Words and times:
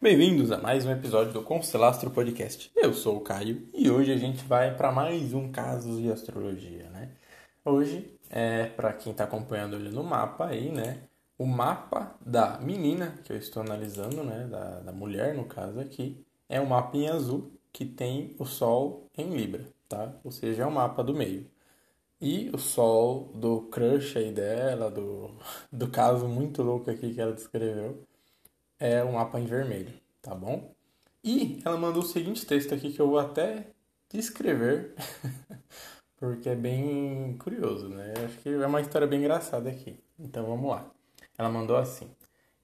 Bem-vindos 0.00 0.50
a 0.50 0.56
mais 0.56 0.86
um 0.86 0.90
episódio 0.90 1.34
do 1.34 1.42
Constelastro 1.42 2.10
Podcast. 2.10 2.72
Eu 2.74 2.94
sou 2.94 3.18
o 3.18 3.20
Caio 3.20 3.68
e 3.74 3.90
hoje 3.90 4.10
a 4.10 4.16
gente 4.16 4.42
vai 4.46 4.74
para 4.74 4.90
mais 4.90 5.34
um 5.34 5.52
caso 5.52 6.00
de 6.00 6.10
astrologia, 6.10 6.88
né? 6.88 7.10
Hoje, 7.62 8.18
é, 8.30 8.64
para 8.64 8.94
quem 8.94 9.12
está 9.12 9.24
acompanhando 9.24 9.76
ele 9.76 9.90
no 9.90 10.02
mapa 10.02 10.46
aí, 10.46 10.70
né? 10.70 11.02
O 11.36 11.44
mapa 11.44 12.16
da 12.24 12.58
menina 12.58 13.18
que 13.22 13.34
eu 13.34 13.36
estou 13.36 13.62
analisando, 13.62 14.24
né? 14.24 14.46
Da, 14.50 14.80
da 14.80 14.92
mulher, 14.92 15.34
no 15.34 15.44
caso 15.44 15.78
aqui, 15.78 16.24
é 16.48 16.58
um 16.58 16.66
mapa 16.66 16.96
em 16.96 17.08
azul 17.08 17.52
que 17.70 17.84
tem 17.84 18.34
o 18.38 18.46
Sol 18.46 19.06
em 19.16 19.36
Libra, 19.36 19.66
tá? 19.86 20.14
Ou 20.24 20.30
seja, 20.30 20.62
é 20.62 20.66
o 20.66 20.72
mapa 20.72 21.04
do 21.04 21.12
meio. 21.12 21.46
E 22.20 22.50
o 22.52 22.58
Sol 22.58 23.30
do 23.34 23.62
crush 23.62 24.18
aí 24.18 24.32
dela, 24.32 24.90
do, 24.90 25.30
do 25.70 25.88
caso 25.88 26.26
muito 26.26 26.62
louco 26.62 26.90
aqui 26.90 27.14
que 27.14 27.20
ela 27.20 27.32
descreveu, 27.32 28.02
é 28.78 29.02
o 29.04 29.12
mapa 29.12 29.38
em 29.38 29.46
vermelho, 29.46 29.94
tá 30.20 30.34
bom? 30.34 30.74
E 31.22 31.60
ela 31.64 31.76
mandou 31.76 32.02
o 32.02 32.06
seguinte 32.06 32.44
texto 32.44 32.74
aqui 32.74 32.92
que 32.92 33.00
eu 33.00 33.08
vou 33.08 33.18
até 33.18 33.68
descrever, 34.08 34.94
porque 36.18 36.48
é 36.48 36.56
bem 36.56 37.36
curioso, 37.38 37.88
né? 37.88 38.14
Acho 38.24 38.38
que 38.38 38.48
é 38.48 38.66
uma 38.66 38.80
história 38.80 39.06
bem 39.06 39.20
engraçada 39.20 39.70
aqui. 39.70 39.98
Então 40.18 40.44
vamos 40.46 40.70
lá. 40.70 40.90
Ela 41.36 41.48
mandou 41.48 41.76
assim: 41.76 42.10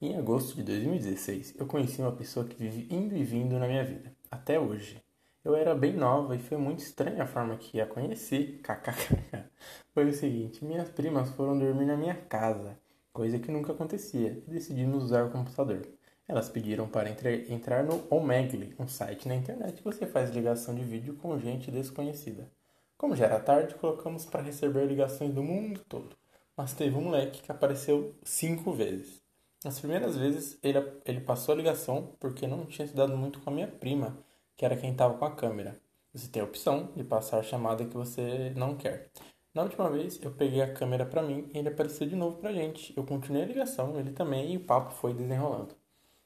Em 0.01 0.17
agosto 0.17 0.55
de 0.55 0.63
2016, 0.63 1.55
eu 1.57 1.65
conheci 1.65 2.01
uma 2.01 2.11
pessoa 2.11 2.45
que 2.45 2.55
vive 2.55 2.93
indo 2.93 3.15
e 3.15 3.23
vindo 3.23 3.57
na 3.57 3.67
minha 3.67 3.85
vida, 3.85 4.13
até 4.29 4.59
hoje. 4.59 5.01
Eu 5.45 5.55
era 5.55 5.75
bem 5.75 5.93
nova 5.93 6.35
e 6.35 6.39
foi 6.39 6.57
muito 6.57 6.79
estranha 6.79 7.21
a 7.21 7.27
forma 7.27 7.55
que 7.55 7.79
a 7.79 7.85
conheci. 7.85 8.59
KKK. 8.63 9.45
Foi 9.93 10.09
o 10.09 10.13
seguinte: 10.13 10.65
minhas 10.65 10.89
primas 10.89 11.29
foram 11.29 11.57
dormir 11.59 11.85
na 11.85 11.95
minha 11.95 12.15
casa, 12.15 12.75
coisa 13.13 13.37
que 13.37 13.51
nunca 13.51 13.71
acontecia, 13.71 14.43
e 14.47 14.49
decidimos 14.49 15.03
usar 15.03 15.23
o 15.23 15.29
computador. 15.29 15.87
Elas 16.27 16.49
pediram 16.49 16.87
para 16.89 17.11
entre, 17.11 17.45
entrar 17.53 17.83
no 17.83 18.03
Omegle, 18.09 18.73
um 18.79 18.87
site 18.87 19.27
na 19.27 19.35
internet 19.35 19.75
que 19.75 19.83
você 19.83 20.07
faz 20.07 20.31
ligação 20.31 20.73
de 20.73 20.83
vídeo 20.83 21.15
com 21.17 21.37
gente 21.37 21.69
desconhecida. 21.69 22.51
Como 22.97 23.15
já 23.15 23.25
era 23.25 23.39
tarde, 23.39 23.75
colocamos 23.75 24.25
para 24.25 24.41
receber 24.41 24.87
ligações 24.87 25.31
do 25.31 25.43
mundo 25.43 25.79
todo. 25.87 26.17
Mas 26.57 26.73
teve 26.73 26.95
um 26.95 27.01
moleque 27.01 27.43
que 27.43 27.51
apareceu 27.51 28.15
cinco 28.23 28.71
vezes. 28.73 29.21
Nas 29.63 29.79
primeiras 29.79 30.17
vezes, 30.17 30.57
ele, 30.63 30.79
ele 31.05 31.21
passou 31.21 31.53
a 31.53 31.57
ligação 31.57 32.15
porque 32.19 32.47
não 32.47 32.65
tinha 32.65 32.87
se 32.87 32.95
dado 32.95 33.15
muito 33.15 33.39
com 33.41 33.51
a 33.51 33.53
minha 33.53 33.67
prima, 33.67 34.24
que 34.55 34.65
era 34.65 34.77
quem 34.77 34.91
estava 34.91 35.17
com 35.17 35.25
a 35.25 35.35
câmera. 35.35 35.79
Você 36.13 36.27
tem 36.29 36.41
a 36.41 36.45
opção 36.45 36.91
de 36.95 37.03
passar 37.03 37.39
a 37.39 37.43
chamada 37.43 37.85
que 37.85 37.95
você 37.95 38.53
não 38.55 38.75
quer. 38.75 39.11
Na 39.53 39.63
última 39.63 39.89
vez, 39.89 40.19
eu 40.21 40.31
peguei 40.31 40.61
a 40.61 40.73
câmera 40.73 41.05
para 41.05 41.21
mim 41.21 41.49
e 41.53 41.57
ele 41.57 41.69
apareceu 41.69 42.07
de 42.07 42.15
novo 42.15 42.37
pra 42.37 42.51
gente. 42.51 42.95
Eu 42.95 43.05
continuei 43.05 43.43
a 43.43 43.47
ligação, 43.47 43.99
ele 43.99 44.11
também, 44.11 44.53
e 44.53 44.57
o 44.57 44.65
papo 44.65 44.91
foi 44.91 45.13
desenrolando. 45.13 45.75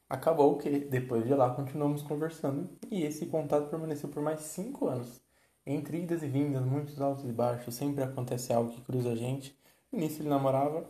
Acabou 0.10 0.58
que 0.58 0.80
depois 0.80 1.24
de 1.24 1.34
lá 1.36 1.52
continuamos 1.52 2.02
conversando 2.02 2.70
e 2.90 3.04
esse 3.04 3.28
contato 3.28 3.70
permaneceu 3.70 4.10
por 4.10 4.24
mais 4.24 4.40
cinco 4.40 4.88
anos. 4.88 5.22
Entre 5.66 6.02
idas 6.02 6.24
e 6.24 6.28
vindas, 6.28 6.66
muitos 6.66 7.00
altos 7.00 7.26
e 7.26 7.32
baixos, 7.32 7.76
sempre 7.76 8.04
acontece 8.04 8.52
algo 8.52 8.72
que 8.72 8.82
cruza 8.82 9.12
a 9.12 9.16
gente. 9.16 9.56
No 9.92 10.00
início 10.00 10.24
ele 10.24 10.30
namorava 10.30 10.90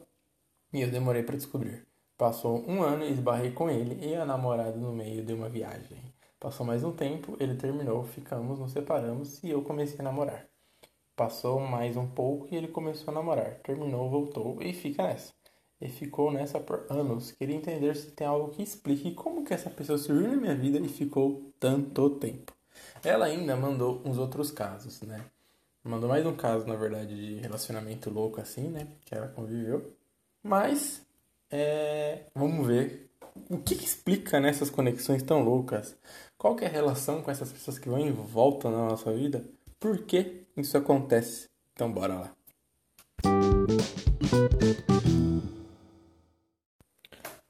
e 0.71 0.81
eu 0.81 0.89
demorei 0.89 1.23
para 1.23 1.35
descobrir. 1.35 1.85
Passou 2.17 2.63
um 2.65 2.81
ano 2.81 3.03
e 3.03 3.11
esbarrei 3.11 3.51
com 3.51 3.69
ele 3.69 3.99
e 4.05 4.15
a 4.15 4.25
namorada 4.25 4.77
no 4.77 4.93
meio 4.93 5.25
de 5.25 5.33
uma 5.33 5.49
viagem. 5.49 6.01
Passou 6.39 6.65
mais 6.65 6.83
um 6.83 6.91
tempo, 6.91 7.35
ele 7.39 7.55
terminou, 7.55 8.03
ficamos, 8.03 8.59
nos 8.59 8.71
separamos 8.71 9.43
e 9.43 9.49
eu 9.49 9.61
comecei 9.61 9.99
a 9.99 10.03
namorar. 10.03 10.47
Passou 11.15 11.59
mais 11.59 11.97
um 11.97 12.07
pouco 12.07 12.47
e 12.49 12.55
ele 12.55 12.69
começou 12.69 13.11
a 13.11 13.15
namorar. 13.15 13.55
Terminou, 13.55 14.09
voltou 14.09 14.61
e 14.61 14.71
fica 14.73 15.03
nessa 15.03 15.33
e 15.81 15.87
ficou 15.87 16.31
nessa 16.31 16.59
por 16.59 16.85
anos. 16.89 17.31
Queria 17.31 17.55
entender 17.55 17.95
se 17.95 18.11
tem 18.11 18.27
algo 18.27 18.49
que 18.49 18.61
explique 18.61 19.13
como 19.13 19.43
que 19.43 19.53
essa 19.53 19.69
pessoa 19.69 19.97
surgiu 19.97 20.29
na 20.29 20.35
minha 20.35 20.55
vida 20.55 20.77
e 20.79 20.89
ficou 20.89 21.51
tanto 21.59 22.09
tempo. 22.11 22.53
Ela 23.03 23.25
ainda 23.25 23.55
mandou 23.55 24.01
uns 24.05 24.17
outros 24.17 24.51
casos, 24.51 25.01
né? 25.01 25.25
Mandou 25.83 26.09
mais 26.09 26.25
um 26.25 26.35
caso, 26.35 26.67
na 26.67 26.75
verdade, 26.75 27.15
de 27.15 27.41
relacionamento 27.41 28.09
louco 28.09 28.41
assim, 28.41 28.67
né? 28.67 28.87
Que 29.05 29.15
ela 29.15 29.29
conviveu. 29.29 29.93
Mas, 30.43 31.05
é... 31.49 32.25
vamos 32.35 32.67
ver 32.67 33.09
o 33.49 33.57
que, 33.57 33.75
que 33.75 33.85
explica 33.85 34.39
nessas 34.39 34.69
conexões 34.69 35.23
tão 35.23 35.41
loucas. 35.41 35.95
Qual 36.39 36.55
que 36.55 36.63
é 36.63 36.69
a 36.69 36.71
relação 36.71 37.21
com 37.21 37.29
essas 37.29 37.51
pessoas 37.51 37.77
que 37.77 37.89
vão 37.89 37.99
em 37.99 38.13
volta 38.13 38.71
na 38.71 38.87
nossa 38.87 39.11
vida? 39.11 39.43
Por 39.77 40.05
que 40.05 40.45
isso 40.55 40.77
acontece? 40.77 41.49
Então, 41.73 41.91
bora 41.91 42.13
lá. 42.13 42.35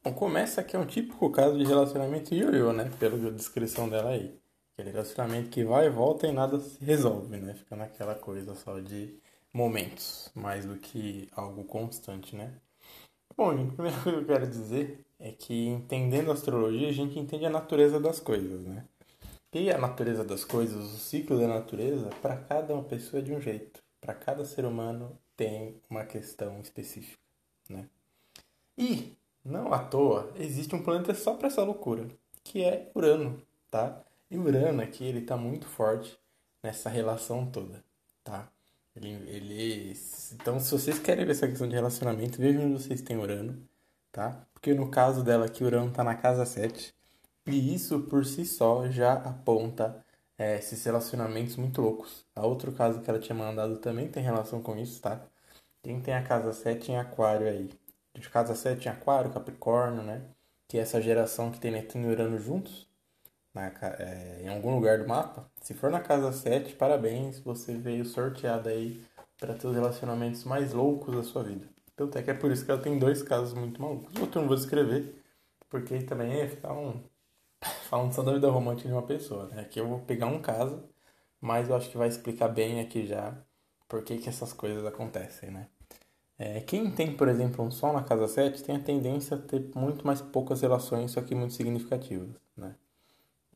Bom, 0.03 0.11
começa 0.15 0.63
que 0.63 0.75
é 0.75 0.79
um 0.79 0.87
típico 0.87 1.29
caso 1.29 1.55
de 1.55 1.65
relacionamento 1.65 2.33
ioiô, 2.33 2.73
né? 2.73 2.91
Pela 2.99 3.29
descrição 3.29 3.87
dela 3.87 4.09
aí. 4.09 4.35
Aquele 4.73 4.89
relacionamento 4.89 5.51
que 5.51 5.63
vai 5.63 5.85
e 5.85 5.91
volta 5.91 6.25
e 6.25 6.31
nada 6.31 6.59
se 6.59 6.83
resolve, 6.83 7.37
né? 7.37 7.53
Fica 7.53 7.75
naquela 7.75 8.15
coisa 8.15 8.55
só 8.55 8.79
de 8.79 9.19
momentos, 9.53 10.31
mais 10.33 10.65
do 10.65 10.77
que 10.77 11.27
algo 11.33 11.63
constante, 11.63 12.35
né? 12.35 12.55
Bom, 13.37 13.51
a 13.51 13.53
primeira 13.53 14.01
coisa 14.01 14.17
que 14.17 14.23
eu 14.23 14.25
quero 14.25 14.47
dizer 14.47 15.05
é 15.19 15.31
que 15.31 15.67
entendendo 15.67 16.31
a 16.31 16.33
astrologia, 16.33 16.87
a 16.87 16.93
gente 16.93 17.19
entende 17.19 17.45
a 17.45 17.49
natureza 17.49 17.99
das 17.99 18.19
coisas, 18.19 18.61
né? 18.65 18.85
E 19.51 19.71
a 19.71 19.77
natureza 19.77 20.23
das 20.23 20.45
coisas, 20.45 20.93
o 20.93 20.97
ciclo 20.97 21.39
da 21.39 21.47
natureza, 21.47 22.09
para 22.21 22.37
cada 22.37 22.73
uma 22.73 22.83
pessoa 22.83 23.19
é 23.19 23.23
de 23.23 23.33
um 23.33 23.41
jeito. 23.41 23.81
Para 23.99 24.13
cada 24.13 24.45
ser 24.45 24.63
humano 24.63 25.17
tem 25.35 25.81
uma 25.89 26.05
questão 26.05 26.59
específica, 26.61 27.19
né? 27.69 27.85
E 28.77 29.17
não 29.43 29.73
à 29.73 29.79
toa, 29.79 30.31
existe 30.37 30.75
um 30.75 30.83
planeta 30.83 31.13
só 31.13 31.33
para 31.33 31.47
essa 31.47 31.63
loucura, 31.63 32.07
que 32.43 32.63
é 32.63 32.91
Urano, 32.95 33.41
tá? 33.69 34.03
E 34.29 34.37
Urano 34.37 34.81
aqui, 34.81 35.03
ele 35.03 35.21
tá 35.21 35.35
muito 35.35 35.65
forte 35.65 36.17
nessa 36.63 36.89
relação 36.89 37.45
toda, 37.45 37.83
tá? 38.23 38.49
Ele, 38.95 39.09
ele, 39.29 39.97
então, 40.33 40.59
se 40.59 40.71
vocês 40.71 40.99
querem 40.99 41.25
ver 41.25 41.31
essa 41.31 41.47
questão 41.47 41.67
de 41.67 41.75
relacionamento, 41.75 42.39
vejam 42.39 42.65
onde 42.65 42.83
vocês 42.83 43.01
têm 43.01 43.17
Urano, 43.17 43.57
tá? 44.11 44.45
Porque 44.59 44.73
no 44.73 44.91
caso 44.91 45.23
dela 45.23 45.45
aqui, 45.45 45.63
Urano 45.63 45.89
tá 45.89 46.03
na 46.03 46.15
casa 46.15 46.45
7, 46.45 46.93
e 47.47 47.73
isso 47.73 48.01
por 48.01 48.25
si 48.25 48.45
só 48.45 48.89
já 48.89 49.13
aponta 49.13 50.03
é, 50.37 50.57
esses 50.57 50.83
relacionamentos 50.83 51.55
muito 51.55 51.81
loucos. 51.81 52.25
A 52.35 52.45
outro 52.45 52.73
caso 52.73 52.99
que 52.99 53.09
ela 53.09 53.19
tinha 53.19 53.35
mandado 53.35 53.77
também 53.77 54.09
tem 54.09 54.21
relação 54.21 54.61
com 54.61 54.77
isso, 54.77 55.01
tá? 55.01 55.21
Quem 55.81 56.01
tem 56.01 56.13
a 56.13 56.23
casa 56.23 56.51
7 56.51 56.91
em 56.91 56.97
aquário 56.97 57.47
aí, 57.47 57.69
de 58.13 58.29
casa 58.29 58.53
7 58.53 58.87
em 58.87 58.91
Aquário, 58.91 59.31
Capricórnio, 59.31 60.03
né? 60.03 60.21
Que 60.67 60.77
é 60.77 60.81
essa 60.81 61.01
geração 61.01 61.51
que 61.51 61.59
tem 61.59 61.71
Netuno 61.71 62.09
e 62.09 62.11
Urano 62.11 62.37
juntos, 62.37 62.85
na, 63.53 63.67
é, 63.67 64.41
em 64.43 64.49
algum 64.49 64.75
lugar 64.75 64.99
do 64.99 65.07
mapa. 65.07 65.49
Se 65.61 65.73
for 65.73 65.89
na 65.89 66.01
casa 66.01 66.33
7, 66.33 66.75
parabéns, 66.75 67.39
você 67.39 67.77
veio 67.77 68.05
sorteado 68.05 68.67
aí 68.67 69.01
para 69.37 69.53
ter 69.53 69.67
os 69.67 69.75
relacionamentos 69.75 70.43
mais 70.43 70.73
loucos 70.73 71.15
da 71.15 71.23
sua 71.23 71.43
vida. 71.43 71.65
Tanto 71.99 72.17
é 72.17 72.23
que 72.23 72.31
é 72.31 72.33
por 72.33 72.49
isso 72.49 72.63
que 72.63 72.71
ela 72.71 72.81
tem 72.81 72.97
dois 72.97 73.21
casos 73.21 73.53
muito 73.53 73.81
malucos. 73.81 74.15
Outro 74.21 74.39
eu 74.39 74.43
não 74.43 74.47
vou 74.47 74.55
descrever, 74.55 75.21
porque 75.69 75.99
também 76.03 76.33
ia 76.37 76.47
ficar 76.47 76.71
um. 76.71 77.03
falando 77.89 78.13
só 78.13 78.23
da 78.23 78.31
vida 78.31 78.49
romântica 78.49 78.87
de 78.87 78.95
uma 78.95 79.05
pessoa, 79.05 79.47
né? 79.47 79.63
Aqui 79.63 79.81
eu 79.81 79.87
vou 79.87 79.99
pegar 79.99 80.27
um 80.27 80.41
caso, 80.41 80.81
mas 81.41 81.67
eu 81.67 81.75
acho 81.75 81.89
que 81.89 81.97
vai 81.97 82.07
explicar 82.07 82.47
bem 82.47 82.79
aqui 82.79 83.05
já 83.05 83.37
por 83.85 84.01
que, 84.01 84.17
que 84.17 84.29
essas 84.29 84.53
coisas 84.53 84.85
acontecem, 84.85 85.51
né? 85.51 85.67
É, 86.37 86.61
quem 86.61 86.89
tem, 86.89 87.17
por 87.17 87.27
exemplo, 87.27 87.65
um 87.65 87.69
Sol 87.69 87.91
na 87.91 88.03
casa 88.03 88.29
7 88.29 88.63
tem 88.63 88.77
a 88.77 88.79
tendência 88.79 89.35
a 89.35 89.41
ter 89.41 89.69
muito 89.75 90.07
mais 90.07 90.21
poucas 90.21 90.61
relações, 90.61 91.11
só 91.11 91.21
que 91.21 91.35
muito 91.35 91.53
significativas, 91.53 92.29
né? 92.55 92.75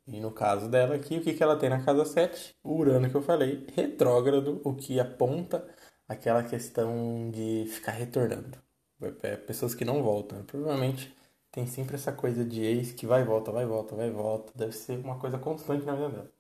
E 0.06 0.20
no 0.20 0.32
caso 0.32 0.70
dela 0.70 0.96
aqui, 0.96 1.18
o 1.18 1.22
que, 1.22 1.34
que 1.34 1.42
ela 1.42 1.56
tem 1.56 1.70
na 1.70 1.82
casa 1.82 2.04
7? 2.04 2.58
O 2.62 2.74
Urano 2.76 3.10
que 3.10 3.16
eu 3.16 3.22
falei, 3.22 3.66
retrógrado, 3.74 4.60
o 4.66 4.74
que 4.76 5.00
aponta 5.00 5.66
aquela 6.14 6.44
questão 6.44 7.30
de 7.32 7.66
ficar 7.70 7.92
retornando. 7.92 8.58
É, 9.22 9.36
pessoas 9.38 9.76
que 9.76 9.86
não 9.86 10.02
voltam. 10.04 10.44
Provavelmente 10.46 11.14
tem 11.52 11.68
sempre 11.68 11.96
essa 11.96 12.12
coisa 12.12 12.44
de 12.46 12.62
ex 12.62 12.92
que 12.94 13.06
vai 13.06 13.22
e 13.22 13.26
volta, 13.26 13.52
vai 13.52 13.64
e 13.64 13.68
volta, 13.68 13.96
vai 13.96 14.08
e 14.08 14.12
volta. 14.12 14.52
Deve 14.56 14.74
ser 14.74 15.00
uma 15.00 15.20
coisa 15.20 15.38
constante 15.38 15.86
na 15.86 15.94
vida 15.96 16.10
dela. 16.10 16.32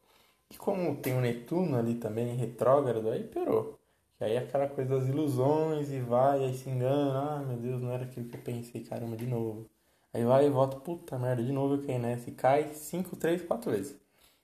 E 0.49 0.57
como 0.57 0.95
tem 1.01 1.15
o 1.17 1.21
Netuno 1.21 1.77
ali 1.77 1.95
também 1.95 2.35
retrógrado, 2.35 3.09
aí 3.09 3.23
piorou. 3.23 3.79
E 4.19 4.23
aí 4.25 4.37
aquela 4.37 4.67
coisa 4.69 4.97
das 4.99 5.07
ilusões 5.09 5.91
e 5.91 5.99
vai, 5.99 6.43
aí 6.45 6.55
se 6.57 6.69
engana, 6.69 7.39
ah 7.39 7.39
meu 7.39 7.57
Deus, 7.57 7.81
não 7.81 7.91
era 7.91 8.05
aquilo 8.05 8.29
que 8.29 8.37
eu 8.37 8.41
pensei, 8.41 8.83
caramba, 8.83 9.17
de 9.17 9.25
novo. 9.27 9.69
Aí 10.13 10.23
vai 10.23 10.47
e 10.47 10.49
volta, 10.49 10.77
puta 10.79 11.17
merda, 11.19 11.43
de 11.43 11.51
novo 11.51 11.75
eu 11.75 11.85
caí 11.85 11.97
nessa 11.99 12.29
e 12.29 12.33
cai 12.33 12.73
5, 12.73 13.15
3, 13.15 13.41
4 13.43 13.71
vezes. 13.71 13.99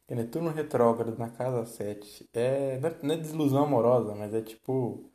E 0.10 0.16
Netuno 0.16 0.50
retrógrado 0.52 1.18
na 1.18 1.30
casa 1.30 1.66
7 1.66 2.28
é, 2.34 2.80
não 3.04 3.14
é 3.14 3.18
desilusão 3.18 3.64
amorosa, 3.64 4.16
mas 4.16 4.34
é 4.34 4.42
tipo. 4.42 5.09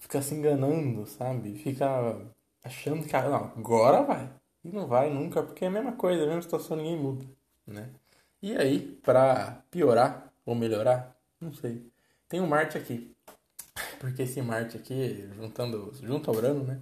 Fica 0.00 0.20
se 0.22 0.34
enganando, 0.34 1.06
sabe? 1.06 1.54
Fica 1.56 1.86
achando 2.64 3.06
que 3.06 3.14
ah, 3.14 3.28
não, 3.28 3.44
agora 3.56 4.02
vai. 4.02 4.30
E 4.64 4.68
não 4.70 4.86
vai 4.86 5.10
nunca, 5.10 5.42
porque 5.42 5.64
é 5.64 5.68
a 5.68 5.70
mesma 5.70 5.92
coisa, 5.92 6.24
a 6.24 6.26
mesma 6.26 6.42
situação, 6.42 6.76
ninguém 6.76 6.96
muda, 6.96 7.24
né? 7.66 7.90
E 8.42 8.56
aí, 8.56 8.80
pra 9.02 9.62
piorar 9.70 10.32
ou 10.44 10.54
melhorar, 10.54 11.16
não 11.40 11.52
sei. 11.52 11.90
Tem 12.28 12.40
um 12.40 12.46
Marte 12.46 12.78
aqui. 12.78 13.14
Porque 14.00 14.22
esse 14.22 14.40
Marte 14.42 14.76
aqui, 14.76 15.28
juntando, 15.36 15.92
junto 16.02 16.30
ao 16.30 16.36
Urano, 16.36 16.64
né? 16.64 16.80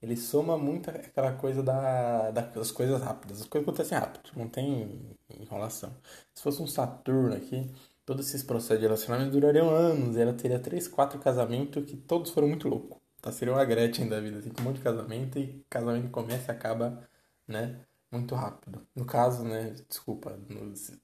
Ele 0.00 0.16
soma 0.16 0.58
muito 0.58 0.90
aquela 0.90 1.32
coisa 1.34 1.62
da, 1.62 2.30
das 2.30 2.70
coisas 2.72 3.00
rápidas. 3.02 3.40
As 3.42 3.46
coisas 3.46 3.68
acontecem 3.68 3.98
rápido, 3.98 4.30
não 4.36 4.48
tem 4.48 5.16
enrolação. 5.40 5.94
Se 6.34 6.42
fosse 6.42 6.62
um 6.62 6.66
Saturno 6.66 7.34
aqui, 7.34 7.70
todos 8.04 8.28
esses 8.28 8.42
processos 8.42 8.80
de 8.80 8.86
relacionamento 8.86 9.32
durariam 9.32 9.70
anos. 9.70 10.16
ela 10.16 10.32
teria 10.32 10.58
três, 10.58 10.88
quatro 10.88 11.18
casamentos 11.18 11.84
que 11.84 11.96
todos 11.96 12.30
foram 12.30 12.48
muito 12.48 12.68
loucos. 12.68 12.98
Tá? 13.20 13.30
Seria 13.32 13.54
uma 13.54 13.64
Gretchen 13.64 14.08
da 14.08 14.20
vida, 14.20 14.38
assim, 14.38 14.50
com 14.50 14.62
um 14.62 14.64
monte 14.64 14.76
de 14.76 14.82
casamento 14.82 15.38
e 15.38 15.64
casamento 15.70 16.10
começa 16.10 16.52
e 16.52 16.54
acaba, 16.54 17.08
né? 17.46 17.80
Muito 18.10 18.34
rápido. 18.34 18.86
No 18.94 19.04
caso, 19.06 19.44
né? 19.44 19.74
Desculpa, 19.88 20.38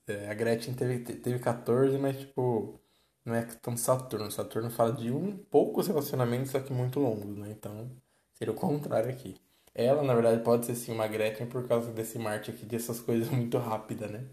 é, 0.06 0.28
a 0.30 0.34
Gretchen 0.34 0.74
teve, 0.74 0.98
teve 1.00 1.38
14, 1.38 1.96
mas 1.98 2.18
tipo 2.18 2.80
não 3.28 3.34
é 3.34 3.42
tão 3.44 3.76
Saturno. 3.76 4.30
Saturno 4.30 4.70
fala 4.70 4.92
de 4.92 5.10
um 5.12 5.36
poucos 5.36 5.86
relacionamentos, 5.88 6.50
só 6.50 6.60
que 6.60 6.72
muito 6.72 6.98
longos, 7.00 7.36
né? 7.36 7.50
Então, 7.50 7.90
seria 8.34 8.52
o 8.52 8.56
contrário 8.56 9.10
aqui. 9.10 9.36
Ela, 9.74 10.02
na 10.02 10.14
verdade, 10.14 10.42
pode 10.42 10.66
ser 10.66 10.74
sim 10.74 10.92
uma 10.92 11.06
Gretchen 11.06 11.46
por 11.46 11.66
causa 11.68 11.92
desse 11.92 12.18
Marte 12.18 12.50
aqui, 12.50 12.66
dessas 12.66 13.00
coisas 13.00 13.28
muito 13.30 13.58
rápidas, 13.58 14.10
né? 14.10 14.24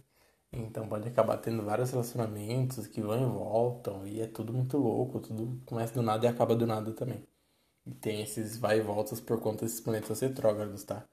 Então 0.56 0.88
pode 0.88 1.08
acabar 1.08 1.38
tendo 1.38 1.64
vários 1.64 1.92
relacionamentos 1.92 2.88
que 2.88 3.02
vão 3.02 3.22
e 3.22 3.26
voltam, 3.26 4.08
e 4.08 4.22
é 4.22 4.28
tudo 4.28 4.54
muito 4.54 4.78
louco, 4.78 5.20
tudo 5.20 5.62
começa 5.66 5.94
do 5.94 6.02
nada 6.02 6.26
e 6.26 6.30
acaba 6.30 6.56
do 6.56 6.66
nada 6.66 6.94
também. 6.94 7.24
E 7.86 7.94
tem 7.96 8.22
esses 8.24 8.58
vai 8.58 8.80
e 8.80 8.82
voltas 8.82 9.22
por 9.22 9.40
conta 9.42 9.66
desses 9.66 9.82
planetas 9.82 10.20
retrógrados, 10.22 10.84
tá? 10.84 11.06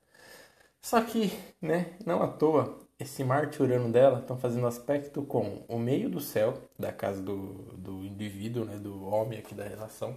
Só 0.83 1.03
que, 1.03 1.31
né, 1.61 1.97
não 2.07 2.23
à 2.23 2.29
toa, 2.29 2.79
esse 2.99 3.25
Marte 3.25 3.59
e 3.61 3.63
Urano 3.63 3.93
dela 3.93 4.21
estão 4.21 4.37
fazendo 4.39 4.67
aspecto 4.67 5.23
com 5.25 5.65
o 5.69 5.79
meio 5.79 6.11
do 6.11 6.21
céu, 6.21 6.55
da 6.79 6.93
casa 6.93 7.23
do, 7.23 7.55
do 7.77 8.05
indivíduo, 8.05 8.65
né, 8.65 8.79
do 8.79 9.05
homem 9.05 9.39
aqui 9.39 9.55
da 9.55 9.65
relação, 9.67 10.17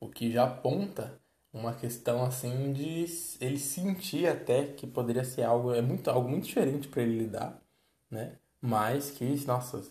o 0.00 0.08
que 0.08 0.30
já 0.30 0.44
aponta 0.44 1.20
uma 1.52 1.74
questão 1.74 2.24
assim 2.24 2.72
de 2.72 3.06
ele 3.40 3.58
sentir 3.58 4.26
até 4.28 4.66
que 4.66 4.86
poderia 4.86 5.24
ser 5.24 5.42
algo 5.44 5.72
é 5.72 5.80
muito 5.82 6.10
algo 6.10 6.28
muito 6.28 6.46
diferente 6.46 6.88
para 6.88 7.02
ele 7.02 7.18
lidar, 7.18 7.63
né? 8.14 8.38
Mas 8.60 9.10
que 9.10 9.24
nossa 9.46 9.82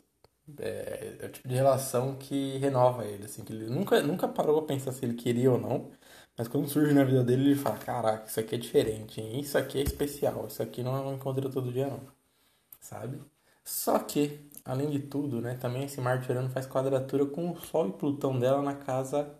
é, 0.60 1.18
é, 1.22 1.26
o 1.26 1.30
tipo 1.30 1.48
de 1.48 1.56
relação 1.56 2.16
que 2.18 2.58
renova 2.58 3.06
ele, 3.06 3.26
assim, 3.26 3.44
que 3.46 3.54
ele 3.54 3.68
nunca 3.68 4.02
nunca 4.02 4.28
parou 4.28 4.60
a 4.60 4.66
pensar 4.66 4.92
se 4.92 5.06
ele 5.06 5.14
queria 5.16 5.52
ou 5.52 5.60
não, 5.60 5.92
mas 6.38 6.48
quando 6.48 6.68
surge 6.68 6.94
na 6.94 7.04
vida 7.04 7.24
dele, 7.24 7.52
ele 7.52 7.56
fala: 7.56 7.78
Caraca, 7.78 8.26
isso 8.28 8.40
aqui 8.40 8.56
é 8.56 8.58
diferente, 8.58 9.22
hein? 9.22 9.40
isso 9.40 9.58
aqui 9.58 9.80
é 9.80 9.84
especial, 9.84 10.48
isso 10.48 10.62
aqui 10.64 10.84
não 10.84 11.14
encontra 11.14 11.50
todo 11.50 11.72
dia, 11.72 11.88
não. 11.88 12.02
Sabe? 12.82 13.22
Só 13.64 14.00
que, 14.00 14.40
além 14.66 14.90
de 14.90 15.00
tudo, 15.00 15.42
né, 15.42 15.56
também 15.56 15.86
esse 15.86 16.02
Marte 16.02 16.32
Urano 16.32 16.50
faz 16.50 16.68
quadratura 16.68 17.26
com 17.26 17.52
o 17.52 17.58
Sol 17.62 17.90
e 17.90 17.94
Plutão 17.94 18.40
dela 18.40 18.62
na 18.62 18.76
casa. 18.76 19.40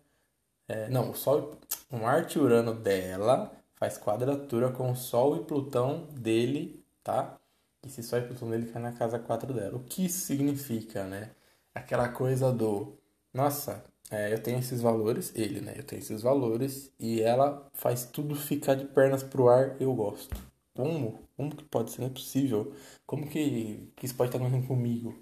É, 0.68 0.90
não, 0.90 1.12
o 1.12 1.16
Sol, 1.16 1.60
o 1.92 1.98
Marte 1.98 2.40
Urano 2.40 2.74
dela 2.76 3.52
faz 3.76 3.98
quadratura 3.98 4.72
com 4.72 4.92
o 4.92 4.96
Sol 4.96 5.38
e 5.38 5.46
Plutão 5.46 6.08
dele, 6.14 6.84
tá? 7.04 7.38
E 7.84 7.88
esse 7.88 8.04
Sol 8.04 8.20
e 8.20 8.22
Plutão 8.24 8.50
dele 8.50 8.68
cai 8.72 8.82
na 8.82 8.92
casa 8.92 9.20
4 9.20 9.54
dela. 9.54 9.78
O 9.78 9.84
que 9.84 10.10
significa, 10.10 11.06
né? 11.06 11.32
Aquela 11.74 12.10
coisa 12.10 12.52
do. 12.52 12.98
Nossa, 13.34 13.84
é, 14.12 14.34
eu 14.34 14.42
tenho 14.42 14.60
esses 14.60 14.82
valores, 14.82 15.32
ele, 15.36 15.62
né? 15.62 15.74
Eu 15.76 15.84
tenho 15.84 16.00
esses 16.00 16.22
valores 16.22 16.92
e 17.00 17.22
ela 17.22 17.68
faz 17.74 18.06
tudo 18.06 18.36
ficar 18.36 18.76
de 18.76 18.86
pernas 18.86 19.24
pro 19.24 19.50
ar, 19.50 19.76
eu 19.82 19.94
gosto. 19.94 20.36
Como? 20.76 21.20
Como 21.36 21.56
que 21.56 21.64
pode 21.66 21.92
ser? 21.92 22.02
Não 22.02 22.08
é 22.08 22.12
possível. 22.12 22.74
Como 23.06 23.28
que, 23.28 23.92
que 23.96 24.06
isso 24.06 24.16
pode 24.16 24.30
estar 24.30 24.38
acontecendo 24.40 24.68
comigo? 24.68 25.16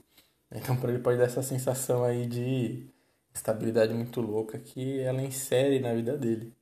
Então, 0.52 0.76
para 0.78 0.92
ele 0.92 1.02
pode 1.02 1.18
dar 1.18 1.26
essa 1.26 1.42
sensação 1.42 2.04
aí 2.04 2.26
de 2.28 2.86
estabilidade 3.34 3.94
muito 3.94 4.20
louca 4.22 4.60
que 4.60 5.00
ela 5.00 5.22
insere 5.22 5.80
na 5.80 5.94
vida 5.94 6.18
dele. 6.18 6.54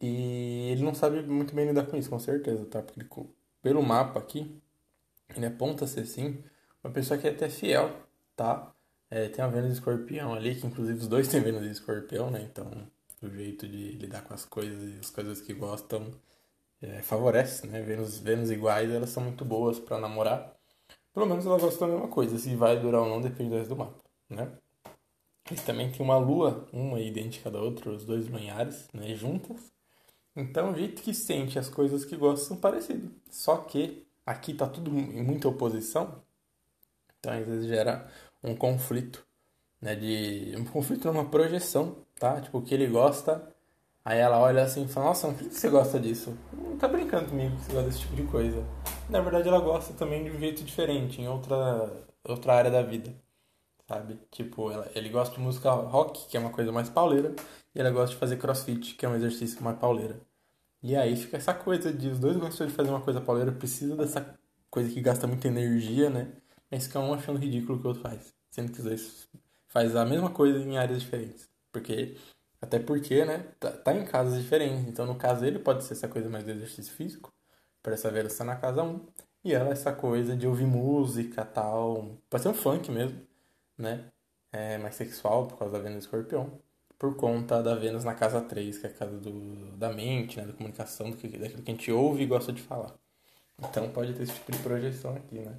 E 0.00 0.70
ele 0.72 0.82
não 0.84 0.94
sabe 0.94 1.22
muito 1.22 1.54
bem 1.54 1.66
lidar 1.66 1.86
com 1.86 1.96
isso, 1.96 2.10
com 2.10 2.18
certeza, 2.18 2.64
tá? 2.66 2.82
Porque 2.82 3.00
ele, 3.00 3.08
pelo 3.62 3.82
mapa 3.82 4.18
aqui, 4.20 4.60
ele 5.34 5.46
aponta 5.46 5.86
ser 5.86 6.06
sim 6.06 6.42
uma 6.82 6.92
pessoa 6.92 7.18
que 7.18 7.26
é 7.26 7.30
até 7.30 7.48
fiel, 7.48 7.90
tá? 8.34 8.72
É, 9.10 9.28
tem 9.28 9.44
a 9.44 9.48
Vênus 9.48 9.72
Escorpião 9.72 10.34
ali, 10.34 10.54
que 10.54 10.66
inclusive 10.66 10.98
os 10.98 11.08
dois 11.08 11.28
têm 11.28 11.40
Vênus 11.40 11.64
e 11.64 11.70
Escorpião, 11.70 12.30
né? 12.30 12.42
Então 12.42 12.70
o 13.22 13.28
jeito 13.30 13.66
de 13.66 13.92
lidar 13.92 14.22
com 14.22 14.34
as 14.34 14.44
coisas 14.44 14.94
e 14.94 14.98
as 14.98 15.10
coisas 15.10 15.40
que 15.40 15.54
gostam 15.54 16.10
é, 16.80 17.02
favorece, 17.02 17.66
né? 17.66 17.82
Vênus, 17.82 18.18
Vênus 18.18 18.50
iguais, 18.50 18.90
elas 18.90 19.10
são 19.10 19.22
muito 19.22 19.44
boas 19.44 19.78
para 19.78 19.98
namorar. 19.98 20.56
Pelo 21.12 21.26
menos 21.26 21.46
elas 21.46 21.62
gostam 21.62 21.88
da 21.88 21.94
mesma 21.94 22.08
coisa. 22.08 22.38
Se 22.38 22.54
vai 22.54 22.78
durar 22.78 23.02
ou 23.02 23.08
não 23.08 23.20
depende 23.20 23.50
do 23.50 23.56
resto 23.56 23.70
do 23.70 23.76
mapa, 23.76 24.02
né? 24.28 24.52
Eles 25.50 25.64
também 25.64 25.90
tem 25.90 26.04
uma 26.04 26.18
lua, 26.18 26.68
uma 26.72 27.00
idêntica 27.00 27.50
da 27.50 27.60
outra, 27.60 27.90
os 27.90 28.04
dois 28.04 28.28
lunares, 28.28 28.88
né? 28.92 29.14
Juntas. 29.14 29.72
Então 30.34 30.72
o 30.72 30.74
jeito 30.74 31.02
que 31.02 31.14
sente 31.14 31.58
as 31.58 31.68
coisas 31.68 32.04
que 32.04 32.16
gosta 32.16 32.46
são 32.46 32.56
parecidos. 32.56 33.10
Só 33.30 33.56
que 33.58 34.05
aqui 34.26 34.52
tá 34.52 34.66
tudo 34.66 34.90
em 34.90 35.22
muita 35.22 35.48
oposição. 35.48 36.22
Então 37.18 37.32
às 37.32 37.46
vezes 37.46 37.66
gera 37.66 38.10
um 38.42 38.54
conflito, 38.56 39.24
né? 39.80 39.94
De 39.94 40.54
um 40.58 40.64
conflito 40.64 41.06
numa 41.06 41.24
projeção, 41.26 41.96
tá? 42.18 42.40
Tipo, 42.40 42.58
o 42.58 42.62
que 42.62 42.74
ele 42.74 42.86
gosta, 42.88 43.54
aí 44.04 44.18
ela 44.18 44.38
olha 44.40 44.64
assim 44.64 44.84
e 44.84 44.88
fala: 44.88 45.06
Nossa, 45.06 45.28
por 45.28 45.38
que 45.38 45.54
você 45.54 45.70
gosta 45.70 46.00
disso? 46.00 46.36
Não 46.52 46.76
tá 46.76 46.88
brincando 46.88 47.30
comigo 47.30 47.56
que 47.56 47.62
você 47.62 47.72
gosta 47.72 47.88
desse 47.88 48.00
tipo 48.00 48.16
de 48.16 48.24
coisa. 48.24 48.64
Na 49.08 49.20
verdade, 49.20 49.48
ela 49.48 49.60
gosta 49.60 49.94
também 49.94 50.24
de 50.24 50.30
um 50.30 50.38
jeito 50.38 50.64
diferente, 50.64 51.20
em 51.22 51.28
outra, 51.28 52.04
outra 52.24 52.54
área 52.54 52.70
da 52.70 52.82
vida, 52.82 53.14
sabe? 53.88 54.18
Tipo, 54.30 54.70
ela, 54.70 54.90
ele 54.94 55.08
gosta 55.08 55.34
de 55.36 55.40
música 55.40 55.70
rock, 55.70 56.28
que 56.28 56.36
é 56.36 56.40
uma 56.40 56.50
coisa 56.50 56.72
mais 56.72 56.88
pauleira, 56.90 57.34
e 57.74 57.80
ela 57.80 57.90
gosta 57.90 58.14
de 58.14 58.20
fazer 58.20 58.36
crossfit, 58.36 58.94
que 58.96 59.06
é 59.06 59.08
um 59.08 59.14
exercício 59.14 59.62
mais 59.62 59.78
pauleira. 59.78 60.20
E 60.86 60.94
aí 60.94 61.16
fica 61.16 61.36
essa 61.36 61.52
coisa 61.52 61.92
de 61.92 62.08
os 62.08 62.20
dois 62.20 62.36
gostam 62.36 62.64
de 62.64 62.72
fazer 62.72 62.90
uma 62.90 63.00
coisa 63.00 63.20
pauleira, 63.20 63.50
precisa 63.50 63.96
dessa 63.96 64.38
coisa 64.70 64.88
que 64.88 65.00
gasta 65.00 65.26
muita 65.26 65.48
energia, 65.48 66.08
né? 66.08 66.32
Mas 66.70 66.86
fica 66.86 67.00
um 67.00 67.12
achando 67.12 67.40
ridículo 67.40 67.76
o 67.76 67.80
que 67.80 67.86
o 67.86 67.88
outro 67.88 68.02
faz. 68.04 68.32
Sendo 68.52 68.70
que 68.70 68.78
os 68.78 68.84
dois 68.84 69.28
faz 69.66 69.96
a 69.96 70.04
mesma 70.04 70.30
coisa 70.30 70.60
em 70.60 70.78
áreas 70.78 71.02
diferentes. 71.02 71.50
Porque, 71.72 72.16
até 72.62 72.78
porque, 72.78 73.24
né, 73.24 73.38
tá, 73.58 73.72
tá 73.72 73.94
em 73.96 74.04
casas 74.04 74.40
diferentes. 74.40 74.86
Então, 74.86 75.04
no 75.06 75.16
caso 75.16 75.40
dele, 75.40 75.58
pode 75.58 75.82
ser 75.82 75.94
essa 75.94 76.06
coisa 76.06 76.28
mais 76.30 76.44
do 76.44 76.52
exercício 76.52 76.92
físico. 76.94 77.34
Para 77.82 77.94
essa 77.94 78.08
Vera 78.08 78.28
estar 78.28 78.44
na 78.44 78.54
casa 78.54 78.84
1. 78.84 79.06
E 79.42 79.52
ela, 79.54 79.70
essa 79.70 79.92
coisa 79.92 80.36
de 80.36 80.46
ouvir 80.46 80.66
música 80.66 81.44
tal. 81.44 82.16
Pode 82.30 82.44
ser 82.44 82.48
um 82.50 82.54
funk 82.54 82.92
mesmo, 82.92 83.20
né? 83.76 84.12
É 84.52 84.78
mais 84.78 84.94
sexual 84.94 85.48
por 85.48 85.58
causa 85.58 85.74
da 85.74 85.80
Vênus 85.80 86.04
Escorpião. 86.04 86.60
Por 86.98 87.16
conta 87.16 87.62
da 87.62 87.74
Vênus 87.74 88.04
na 88.04 88.14
casa 88.14 88.40
3, 88.40 88.78
que 88.78 88.86
é 88.86 88.90
a 88.90 88.92
casa 88.92 89.18
do, 89.18 89.76
da 89.76 89.92
mente, 89.92 90.38
né? 90.38 90.46
Da 90.46 90.52
comunicação, 90.52 91.10
do 91.10 91.16
que, 91.16 91.28
daquilo 91.28 91.62
que 91.62 91.70
a 91.70 91.74
gente 91.74 91.92
ouve 91.92 92.22
e 92.22 92.26
gosta 92.26 92.52
de 92.52 92.62
falar. 92.62 92.94
Então 93.58 93.90
pode 93.90 94.14
ter 94.14 94.22
esse 94.22 94.34
tipo 94.34 94.52
de 94.52 94.58
projeção 94.58 95.14
aqui, 95.16 95.40
né? 95.40 95.58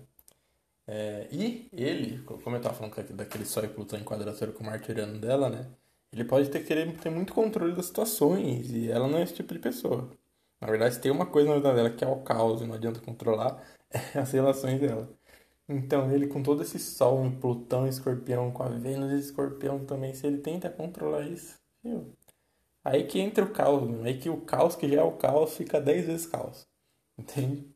É, 0.87 1.27
e 1.31 1.69
ele, 1.73 2.23
como 2.23 2.55
eu 2.55 2.57
estava 2.57 2.75
falando 2.75 2.95
daquele 3.13 3.45
Sol 3.45 3.65
e 3.65 3.67
Plutão 3.67 3.99
em 3.99 4.03
quadratura 4.03 4.51
com 4.53 4.63
o 4.63 4.65
Marte 4.65 4.91
Urano 4.91 5.19
dela, 5.19 5.49
né? 5.49 5.67
Ele 6.11 6.23
pode 6.23 6.49
ter 6.49 6.63
querer 6.65 6.97
ter 6.99 7.09
muito 7.09 7.33
controle 7.33 7.75
das 7.75 7.87
situações 7.87 8.71
e 8.71 8.89
ela 8.89 9.07
não 9.07 9.19
é 9.19 9.23
esse 9.23 9.33
tipo 9.35 9.53
de 9.53 9.59
pessoa. 9.59 10.09
Na 10.61 10.67
verdade, 10.67 10.99
tem 10.99 11.11
uma 11.11 11.25
coisa 11.25 11.49
na 11.49 11.55
vida 11.57 11.73
dela 11.73 11.89
que 11.91 12.03
é 12.03 12.07
o 12.07 12.21
caos 12.21 12.61
e 12.61 12.65
não 12.65 12.75
adianta 12.75 13.01
controlar, 13.01 13.61
é 13.91 14.19
as 14.19 14.31
relações 14.31 14.79
dela. 14.79 15.09
Então, 15.69 16.11
ele 16.11 16.27
com 16.27 16.41
todo 16.41 16.61
esse 16.61 16.79
Sol 16.79 17.25
em 17.25 17.31
Plutão 17.31 17.85
e 17.85 17.89
Escorpião, 17.89 18.51
com 18.51 18.63
a 18.63 18.69
Vênus 18.69 19.11
e 19.11 19.19
Escorpião 19.19 19.85
também, 19.85 20.13
se 20.13 20.25
ele 20.25 20.37
tenta 20.37 20.69
controlar 20.69 21.21
isso, 21.27 21.59
viu? 21.83 22.13
aí 22.87 23.03
que 23.03 23.19
entra 23.19 23.43
o 23.43 23.51
caos, 23.51 24.05
aí 24.05 24.17
que 24.17 24.29
o 24.29 24.39
caos 24.41 24.75
que 24.75 24.87
já 24.87 25.01
é 25.01 25.03
o 25.03 25.11
caos 25.11 25.55
fica 25.55 25.81
10 25.81 26.05
vezes 26.07 26.25
caos. 26.25 26.65
Entende? 27.17 27.67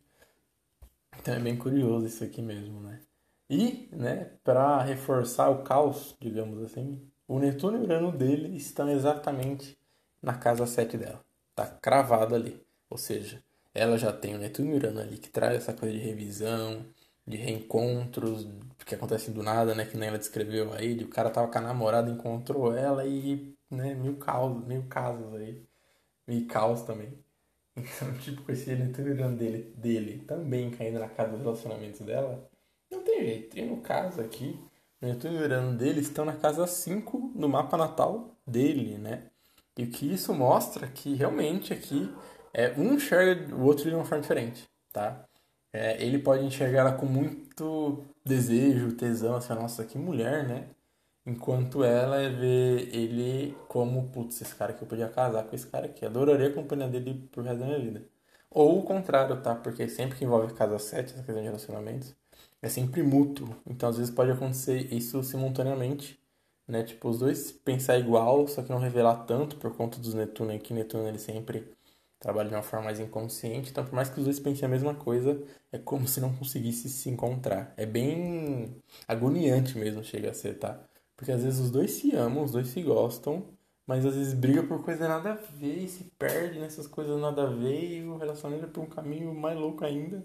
Então 1.20 1.34
é 1.34 1.40
bem 1.40 1.58
curioso 1.58 2.06
isso 2.06 2.24
aqui 2.24 2.42
mesmo, 2.42 2.80
né? 2.80 3.02
E, 3.50 3.90
né, 3.92 4.32
para 4.44 4.82
reforçar 4.82 5.50
o 5.50 5.64
caos, 5.64 6.16
digamos 6.22 6.64
assim, 6.64 7.06
o 7.28 7.38
Netuno 7.38 7.78
e 7.78 7.82
o 7.82 7.84
Urano 7.84 8.12
dele 8.12 8.56
estão 8.56 8.90
exatamente 8.90 9.78
na 10.22 10.34
casa 10.36 10.66
7 10.66 10.98
dela. 10.98 11.22
Tá 11.54 11.66
cravado 11.66 12.34
ali. 12.34 12.62
Ou 12.90 12.98
seja, 12.98 13.44
ela 13.74 13.98
já 13.98 14.14
tem 14.14 14.36
o 14.36 14.38
Netuno 14.38 14.70
e 14.70 14.74
o 14.74 14.76
Urano 14.78 15.02
ali 15.02 15.18
que 15.18 15.30
traz 15.30 15.58
essa 15.58 15.74
coisa 15.74 15.94
de 15.94 16.02
revisão, 16.02 16.86
de 17.28 17.38
reencontros, 17.38 18.48
que 18.92 18.96
acontecem 18.96 19.34
do 19.34 19.42
nada, 19.42 19.74
né? 19.74 19.86
Que 19.86 19.98
nem 19.98 20.10
ela 20.10 20.18
descreveu 20.18 20.74
aí, 20.74 20.96
de 20.96 21.06
o 21.06 21.10
cara 21.10 21.30
tava 21.30 21.48
com 21.48 21.58
a 21.58 21.62
namorada, 21.62 22.12
encontrou 22.12 22.76
ela 22.76 23.06
e, 23.06 23.56
né, 23.70 23.94
mil 23.94 24.18
caos, 24.18 24.66
mil 24.66 24.84
casos 24.88 25.34
aí. 25.36 25.66
Mil 26.28 26.48
caos 26.48 26.84
também. 26.84 27.14
Então, 27.74 28.14
tipo, 28.18 28.44
com 28.44 28.52
esse 28.52 28.76
Netuno 28.76 29.38
dele, 29.38 29.74
dele 29.78 30.26
também 30.28 30.70
caindo 30.72 31.00
na 31.00 31.08
casa 31.08 31.32
dos 31.32 31.42
relacionamentos 31.42 32.02
dela, 32.02 32.50
não 32.92 33.02
tem 33.02 33.22
jeito. 33.22 33.58
E 33.58 33.62
no 33.62 33.78
caso 33.78 34.20
aqui, 34.20 34.60
o 35.02 35.08
e 35.08 35.38
Urano 35.38 35.78
dele 35.78 36.02
estão 36.02 36.26
na 36.26 36.36
casa 36.36 36.68
5 36.68 37.32
no 37.34 37.48
mapa 37.48 37.78
natal 37.78 38.36
dele, 38.46 38.98
né? 38.98 39.32
E 39.78 39.86
o 39.86 39.90
que 39.90 40.14
isso 40.14 40.34
mostra 40.34 40.86
que 40.88 41.16
realmente 41.16 41.72
aqui 41.72 42.14
é 42.54 42.74
um 42.78 42.94
enxerga 42.94 43.56
o 43.56 43.64
outro 43.64 43.90
de 43.90 43.96
uma 43.96 44.04
forma 44.04 44.22
diferente, 44.22 44.70
tá? 44.92 45.26
É, 45.74 46.04
ele 46.04 46.20
pode 46.20 46.46
enxergar 46.46 46.80
ela 46.82 46.94
com 46.94 47.06
muito 47.06 48.04
desejo, 48.26 48.94
tesão, 48.96 49.36
assim, 49.36 49.54
nossa, 49.54 49.86
que 49.86 49.98
mulher, 49.98 50.48
né? 50.48 50.68
Enquanto 51.26 51.84
ela 51.84 52.18
é 52.18 52.30
ver 52.30 52.94
ele 52.96 53.56
como, 53.68 54.10
putz, 54.10 54.42
esse 54.42 54.56
cara 54.56 54.74
que 54.74 54.82
eu 54.84 54.88
podia 54.88 55.08
casar 55.10 55.44
com 55.46 55.56
esse 55.56 55.68
cara 55.68 55.86
aqui. 55.86 56.06
Adoraria 56.06 56.50
a 56.50 56.54
companhia 56.54 56.88
dele 56.88 57.28
pro 57.32 57.44
resto 57.44 57.60
da 57.60 57.66
minha 57.68 57.80
vida. 57.80 58.04
Ou 58.50 58.80
o 58.80 58.84
contrário, 58.84 59.42
tá? 59.42 59.56
Porque 59.56 59.88
sempre 59.88 60.18
que 60.18 60.26
envolve 60.26 60.54
casa 60.54 60.78
7, 60.80 61.14
essa 61.14 61.24
questão 61.24 61.36
de 61.36 61.44
relacionamentos, 61.44 62.16
é 62.62 62.70
sempre 62.70 63.04
mútuo. 63.04 63.56
Então 63.66 63.90
às 63.90 63.98
vezes 63.98 64.14
pode 64.14 64.32
acontecer 64.32 64.94
isso 64.94 65.24
simultaneamente, 65.24 66.20
né? 66.68 66.84
Tipo, 66.84 67.10
os 67.10 67.20
dois 67.20 67.52
pensar 67.52 67.98
igual, 67.98 68.48
só 68.48 68.62
que 68.64 68.72
não 68.72 68.80
revelar 68.80 69.26
tanto 69.26 69.58
por 69.58 69.76
conta 69.76 70.00
dos 70.00 70.14
Netuno 70.14 70.52
aqui. 70.54 70.74
Netuno 70.74 71.08
ele 71.08 71.20
sempre 71.20 71.72
trabalha 72.22 72.50
de 72.50 72.56
uma 72.56 72.62
forma 72.62 72.86
mais 72.86 73.00
inconsciente. 73.00 73.72
Então, 73.72 73.84
por 73.84 73.94
mais 73.94 74.10
que 74.10 74.20
os 74.20 74.26
dois 74.26 74.40
pensem 74.40 74.66
a 74.66 74.70
mesma 74.70 74.94
coisa, 74.94 75.42
é 75.72 75.80
como 75.80 76.08
se 76.08 76.22
não 76.22 76.34
conseguisse 76.34 76.88
se 76.88 77.10
encontrar. 77.10 77.74
É 77.76 77.86
bem 77.86 78.78
agoniante 79.08 79.78
mesmo, 79.78 80.04
chega 80.04 80.30
a 80.30 80.34
ser, 80.34 80.58
tá? 80.60 80.80
Porque 81.18 81.32
às 81.32 81.44
vezes 81.44 81.60
os 81.60 81.72
dois 81.72 81.92
se 81.92 82.16
amam, 82.16 82.44
os 82.44 82.52
dois 82.52 82.68
se 82.68 82.82
gostam, 82.84 83.44
mas 83.88 84.06
às 84.06 84.16
vezes 84.16 84.34
briga 84.36 84.64
por 84.64 84.84
coisa 84.86 85.08
nada 85.08 85.32
a 85.32 85.36
ver 85.36 85.80
e 85.84 85.88
se 85.90 86.06
perde 86.18 86.60
nessas 86.60 86.88
coisas 86.88 87.20
nada 87.20 87.44
a 87.44 87.48
ver 87.48 88.00
e 88.00 88.08
o 88.08 88.18
relacionamento 88.18 88.66
é 88.66 88.70
por 88.70 88.84
um 88.84 88.88
caminho 88.88 89.34
mais 89.34 89.58
louco 89.60 89.84
ainda. 89.84 90.24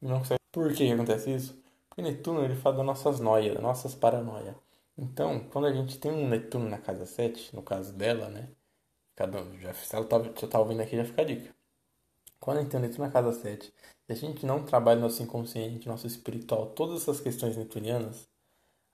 Não 0.00 0.18
consegue. 0.18 0.40
Por 0.52 0.72
que 0.74 0.92
acontece 0.92 1.34
isso? 1.34 1.62
Porque 1.88 2.02
Netuno 2.02 2.44
ele 2.44 2.54
fala 2.54 2.76
das 2.76 2.86
nossas 2.86 3.18
noias, 3.20 3.54
das 3.54 3.62
nossas 3.62 3.94
paranoias. 3.94 4.54
Então, 4.96 5.40
quando 5.50 5.66
a 5.66 5.72
gente 5.72 5.98
tem 5.98 6.12
um 6.12 6.28
Netuno 6.28 6.68
na 6.68 6.78
casa 6.78 7.06
7, 7.06 7.54
no 7.56 7.62
caso 7.62 7.94
dela, 7.94 8.28
né? 8.28 8.48
Cada 9.20 9.44
já, 9.58 9.74
se 9.74 9.94
ela 9.94 10.06
tá, 10.06 10.18
tá 10.18 10.58
ouvindo 10.58 10.80
aqui, 10.80 10.96
já 10.96 11.04
fica 11.04 11.20
a 11.20 11.24
dica. 11.26 11.54
Quando 12.38 12.56
a 12.56 12.60
gente 12.62 12.70
tem 12.70 12.80
Netuno 12.80 13.04
na 13.04 13.12
casa 13.12 13.38
7, 13.38 13.70
e 14.08 14.12
a 14.14 14.16
gente 14.16 14.46
não 14.46 14.64
trabalha 14.64 14.98
nosso 14.98 15.22
inconsciente, 15.22 15.86
nosso 15.86 16.06
espiritual, 16.06 16.68
todas 16.68 17.02
essas 17.02 17.20
questões 17.20 17.54
netunianas, 17.54 18.26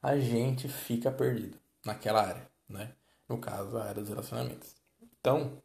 a 0.02 0.18
gente 0.18 0.66
fica 0.66 1.12
perdido 1.12 1.56
naquela 1.84 2.26
área, 2.26 2.50
né? 2.68 2.92
No 3.28 3.38
caso, 3.38 3.78
a 3.78 3.84
área 3.84 4.02
dos 4.02 4.08
relacionamentos. 4.08 4.74
Então, 5.20 5.62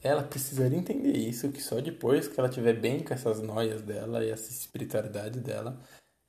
ela 0.00 0.22
precisaria 0.22 0.78
entender 0.78 1.16
isso, 1.16 1.50
que 1.50 1.60
só 1.60 1.80
depois 1.80 2.28
que 2.28 2.38
ela 2.38 2.48
estiver 2.48 2.74
bem 2.74 3.02
com 3.02 3.12
essas 3.12 3.40
noias 3.40 3.82
dela 3.82 4.24
e 4.24 4.30
essa 4.30 4.48
espiritualidade 4.48 5.40
dela, 5.40 5.76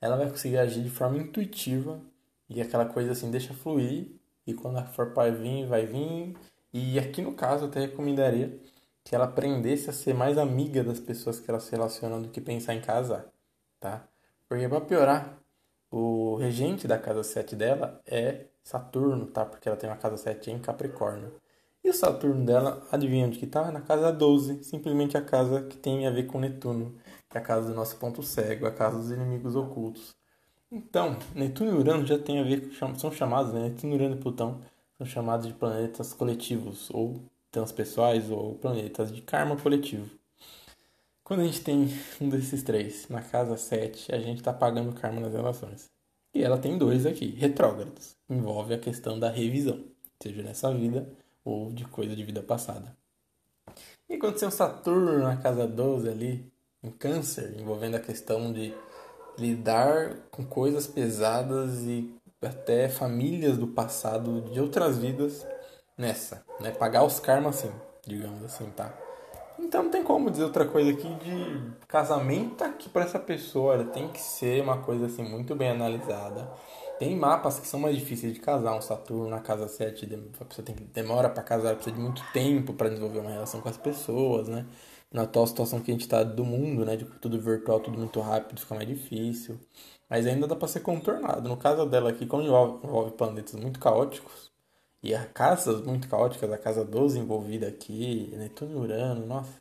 ela 0.00 0.16
vai 0.16 0.28
conseguir 0.28 0.58
agir 0.58 0.82
de 0.82 0.90
forma 0.90 1.18
intuitiva 1.18 2.00
e 2.48 2.60
aquela 2.60 2.86
coisa 2.86 3.12
assim, 3.12 3.30
deixa 3.30 3.54
fluir 3.54 4.10
e 4.44 4.54
quando 4.54 4.84
for 4.92 5.12
para 5.12 5.30
vir, 5.30 5.68
vai 5.68 5.86
vir. 5.86 6.36
E 6.78 6.98
aqui 6.98 7.22
no 7.22 7.32
caso, 7.32 7.64
eu 7.64 7.68
até 7.70 7.80
recomendaria 7.80 8.60
que 9.02 9.14
ela 9.14 9.24
aprendesse 9.24 9.88
a 9.88 9.94
ser 9.94 10.12
mais 10.12 10.36
amiga 10.36 10.84
das 10.84 11.00
pessoas 11.00 11.40
que 11.40 11.50
ela 11.50 11.58
se 11.58 11.72
relaciona 11.72 12.20
do 12.20 12.28
que 12.28 12.38
pensar 12.38 12.74
em 12.74 12.82
casar, 12.82 13.32
tá? 13.80 14.06
Porque 14.46 14.68
para 14.68 14.82
piorar, 14.82 15.38
o 15.90 16.36
regente 16.36 16.86
da 16.86 16.98
casa 16.98 17.22
7 17.22 17.56
dela 17.56 17.98
é 18.06 18.48
Saturno, 18.62 19.24
tá? 19.24 19.46
Porque 19.46 19.66
ela 19.66 19.78
tem 19.78 19.88
uma 19.88 19.96
casa 19.96 20.18
7 20.18 20.50
em 20.50 20.58
Capricórnio. 20.58 21.32
E 21.82 21.88
o 21.88 21.94
Saturno 21.94 22.44
dela, 22.44 22.86
adivinha 22.92 23.26
onde 23.26 23.38
que 23.38 23.46
tá? 23.46 23.72
Na 23.72 23.80
casa 23.80 24.12
12, 24.12 24.62
simplesmente 24.62 25.16
a 25.16 25.22
casa 25.22 25.62
que 25.62 25.78
tem 25.78 26.06
a 26.06 26.10
ver 26.10 26.26
com 26.26 26.38
Netuno, 26.38 26.94
que 27.30 27.38
é 27.38 27.40
a 27.40 27.44
casa 27.44 27.68
do 27.68 27.74
nosso 27.74 27.96
ponto 27.96 28.22
cego, 28.22 28.66
a 28.66 28.70
casa 28.70 28.98
dos 28.98 29.10
inimigos 29.10 29.56
ocultos. 29.56 30.14
Então, 30.70 31.16
Netuno 31.34 31.70
e 31.70 31.74
Urano 31.74 32.04
já 32.04 32.18
tem 32.18 32.38
a 32.38 32.44
ver, 32.44 32.70
são 32.98 33.10
chamados, 33.10 33.54
né? 33.54 33.60
Netuno, 33.70 33.94
Urano 33.94 34.16
e 34.16 34.18
Plutão 34.18 34.60
são 34.96 35.06
chamados 35.06 35.46
de 35.46 35.54
planetas 35.54 36.12
coletivos, 36.12 36.88
ou 36.90 37.22
transpessoais, 37.50 38.30
ou 38.30 38.54
planetas 38.54 39.12
de 39.12 39.22
karma 39.22 39.56
coletivo. 39.56 40.10
Quando 41.22 41.40
a 41.40 41.44
gente 41.44 41.60
tem 41.60 41.88
um 42.20 42.28
desses 42.28 42.62
três 42.62 43.08
na 43.08 43.20
casa 43.20 43.56
7, 43.56 44.14
a 44.14 44.18
gente 44.18 44.38
está 44.38 44.52
pagando 44.52 44.92
karma 44.92 45.20
nas 45.20 45.32
relações. 45.32 45.90
E 46.32 46.42
ela 46.42 46.58
tem 46.58 46.78
dois 46.78 47.04
aqui, 47.06 47.30
retrógrados. 47.30 48.16
Envolve 48.28 48.74
a 48.74 48.78
questão 48.78 49.18
da 49.18 49.30
revisão, 49.30 49.84
seja 50.22 50.42
nessa 50.42 50.72
vida 50.72 51.08
ou 51.44 51.72
de 51.72 51.84
coisa 51.84 52.14
de 52.14 52.22
vida 52.22 52.42
passada. 52.42 52.96
E 54.08 54.18
quando 54.18 54.38
tem 54.38 54.46
um 54.46 54.52
Saturno 54.52 55.18
na 55.18 55.36
casa 55.36 55.66
12 55.66 56.08
ali, 56.08 56.52
em 56.82 56.90
câncer, 56.90 57.58
envolvendo 57.58 57.96
a 57.96 58.00
questão 58.00 58.52
de 58.52 58.72
lidar 59.38 60.16
com 60.30 60.44
coisas 60.44 60.86
pesadas 60.86 61.82
e 61.82 62.14
até 62.42 62.88
famílias 62.88 63.56
do 63.56 63.66
passado, 63.66 64.42
de 64.42 64.60
outras 64.60 64.98
vidas, 64.98 65.46
nessa, 65.96 66.44
né? 66.60 66.70
Pagar 66.70 67.04
os 67.04 67.18
karmas 67.18 67.58
assim, 67.58 67.72
digamos 68.06 68.44
assim, 68.44 68.70
tá? 68.70 68.92
Então 69.58 69.84
não 69.84 69.90
tem 69.90 70.04
como 70.04 70.30
dizer 70.30 70.44
outra 70.44 70.66
coisa 70.66 70.90
aqui 70.90 71.08
de 71.14 71.86
casamento 71.88 72.62
aqui 72.62 72.88
para 72.88 73.04
essa 73.04 73.18
pessoa. 73.18 73.72
Olha, 73.72 73.84
tem 73.84 74.08
que 74.08 74.20
ser 74.20 74.62
uma 74.62 74.78
coisa 74.78 75.06
assim 75.06 75.22
muito 75.22 75.54
bem 75.54 75.70
analisada. 75.70 76.50
Tem 76.98 77.14
mapas 77.16 77.58
que 77.58 77.66
são 77.66 77.80
mais 77.80 77.96
difíceis 77.96 78.32
de 78.32 78.40
casar, 78.40 78.74
um 78.74 78.80
Saturno 78.80 79.28
na 79.28 79.40
casa 79.40 79.68
7, 79.68 80.08
a 80.40 80.44
pessoa 80.44 80.64
tem 80.64 80.74
que 80.74 80.84
demora 80.84 81.28
para 81.28 81.42
casar, 81.42 81.74
precisa 81.74 81.94
de 81.94 82.00
muito 82.00 82.22
tempo 82.32 82.72
para 82.72 82.88
desenvolver 82.88 83.18
uma 83.18 83.30
relação 83.30 83.60
com 83.60 83.68
as 83.68 83.76
pessoas, 83.76 84.48
né? 84.48 84.66
Na 85.12 85.22
atual 85.22 85.46
situação 85.46 85.80
que 85.80 85.90
a 85.90 85.94
gente 85.94 86.02
está 86.02 86.22
do 86.22 86.44
mundo, 86.44 86.84
né, 86.84 86.96
de 86.96 87.04
tudo 87.04 87.40
virtual, 87.40 87.80
tudo 87.80 87.98
muito 87.98 88.20
rápido, 88.20 88.60
fica 88.60 88.74
mais 88.74 88.88
difícil. 88.88 89.58
Mas 90.08 90.26
ainda 90.26 90.46
dá 90.46 90.56
para 90.56 90.68
ser 90.68 90.80
contornado. 90.80 91.48
No 91.48 91.56
caso 91.56 91.86
dela 91.86 92.10
aqui, 92.10 92.26
como 92.26 92.42
envolve, 92.42 93.12
planetas 93.16 93.54
muito 93.54 93.80
caóticos, 93.80 94.52
e 95.02 95.14
a 95.14 95.24
casas 95.26 95.82
muito 95.82 96.08
caóticas, 96.08 96.50
a 96.52 96.58
casa 96.58 96.84
12 96.84 97.18
envolvida 97.18 97.68
aqui, 97.68 98.32
Netuno 98.36 98.72
e 98.72 98.74
Urano, 98.76 99.26
nossa. 99.26 99.60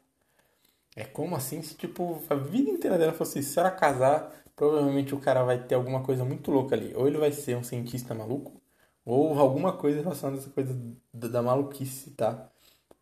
É 0.96 1.04
como 1.04 1.36
assim 1.36 1.62
se, 1.62 1.76
tipo, 1.76 2.22
a 2.30 2.36
vida 2.36 2.70
inteira 2.70 2.98
dela 2.98 3.14
fosse, 3.14 3.44
se 3.44 3.60
ela 3.60 3.70
casar, 3.72 4.32
provavelmente 4.56 5.14
o 5.14 5.20
cara 5.20 5.44
vai 5.44 5.62
ter 5.64 5.76
alguma 5.76 6.02
coisa 6.04 6.24
muito 6.26 6.52
louca 6.52 6.76
ali. 6.76 6.94
Ou 6.96 7.08
ele 7.08 7.18
vai 7.18 7.32
ser 7.32 7.58
um 7.58 7.64
cientista 7.64 8.14
maluco, 8.14 8.62
ou 9.06 9.38
alguma 9.40 9.74
coisa 9.74 10.02
relacionada 10.02 10.38
a 10.40 10.42
essa 10.42 10.50
coisa 10.52 10.76
da 11.14 11.42
maluquice, 11.42 12.12
tá? 12.12 12.50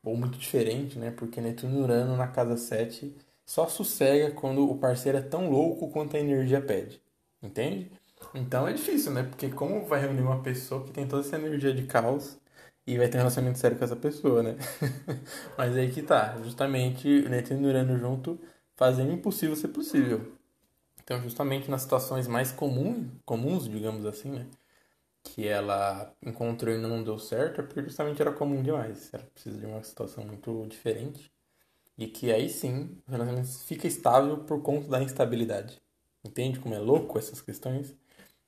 Ou 0.04 0.18
muito 0.18 0.38
diferente, 0.38 1.00
né? 1.00 1.12
Porque 1.12 1.40
Netuno 1.42 1.80
e 1.80 1.82
Urano 1.84 2.18
na 2.18 2.28
casa 2.28 2.58
7 2.58 3.16
só 3.46 3.68
sossega 3.68 4.32
quando 4.32 4.70
o 4.70 4.78
parceiro 4.78 5.18
é 5.18 5.22
tão 5.22 5.50
louco 5.50 5.90
quanto 5.92 6.18
a 6.18 6.20
energia 6.20 6.62
pede. 6.62 7.02
Entende? 7.44 7.92
Então 8.34 8.68
é 8.68 8.74
difícil, 8.74 9.12
né? 9.14 9.24
Porque 9.24 9.50
como 9.52 9.86
vai 9.86 10.02
reunir 10.02 10.22
uma 10.22 10.42
pessoa 10.44 10.84
que 10.86 10.92
tem 10.92 11.08
toda 11.08 11.22
essa 11.28 11.36
energia 11.38 11.74
de 11.74 11.86
caos 11.86 12.40
e 12.88 12.98
vai 12.98 13.10
ter 13.10 13.18
um 13.18 13.20
relacionamento 13.20 13.60
sério 13.60 13.78
com 13.78 13.86
essa 13.86 13.96
pessoa, 13.98 14.44
né? 14.44 14.56
Mas 15.58 15.76
aí 15.78 15.92
que 15.92 16.02
tá, 16.04 16.38
justamente 16.44 17.08
Netuno 17.30 17.68
e 17.68 17.70
Urano 17.70 17.98
junto 18.00 18.40
fazendo 18.76 19.10
o 19.12 19.14
impossível 19.14 19.56
ser 19.56 19.70
possível. 19.70 20.38
Então, 21.04 21.22
justamente 21.24 21.70
nas 21.72 21.84
situações 21.84 22.28
mais 22.28 22.52
comuns, 22.52 23.08
comuns, 23.26 23.70
digamos 23.70 24.06
assim, 24.06 24.32
né? 24.32 24.48
Que 25.24 25.48
ela 25.48 26.14
encontrou 26.22 26.74
e 26.76 26.78
não 26.80 27.04
deu 27.04 27.20
certo, 27.20 27.62
é 27.62 27.64
porque 27.66 27.84
justamente 27.84 28.22
era 28.22 28.32
comum 28.34 28.64
demais. 28.64 29.14
Ela 29.14 29.24
precisa 29.26 29.60
de 29.60 29.66
uma 29.68 29.84
situação 29.84 30.26
muito 30.26 30.68
diferente. 30.70 31.32
E 31.98 32.08
que 32.08 32.32
aí 32.32 32.50
sim, 32.50 33.02
o 33.08 33.12
relacionamento 33.12 33.60
fica 33.66 33.88
estável 33.88 34.46
por 34.46 34.62
conta 34.64 34.90
da 34.90 35.04
instabilidade. 35.04 35.82
Entende 36.24 36.60
como 36.60 36.74
é 36.74 36.80
louco 36.80 37.18
essas 37.18 37.42
questões? 37.42 37.94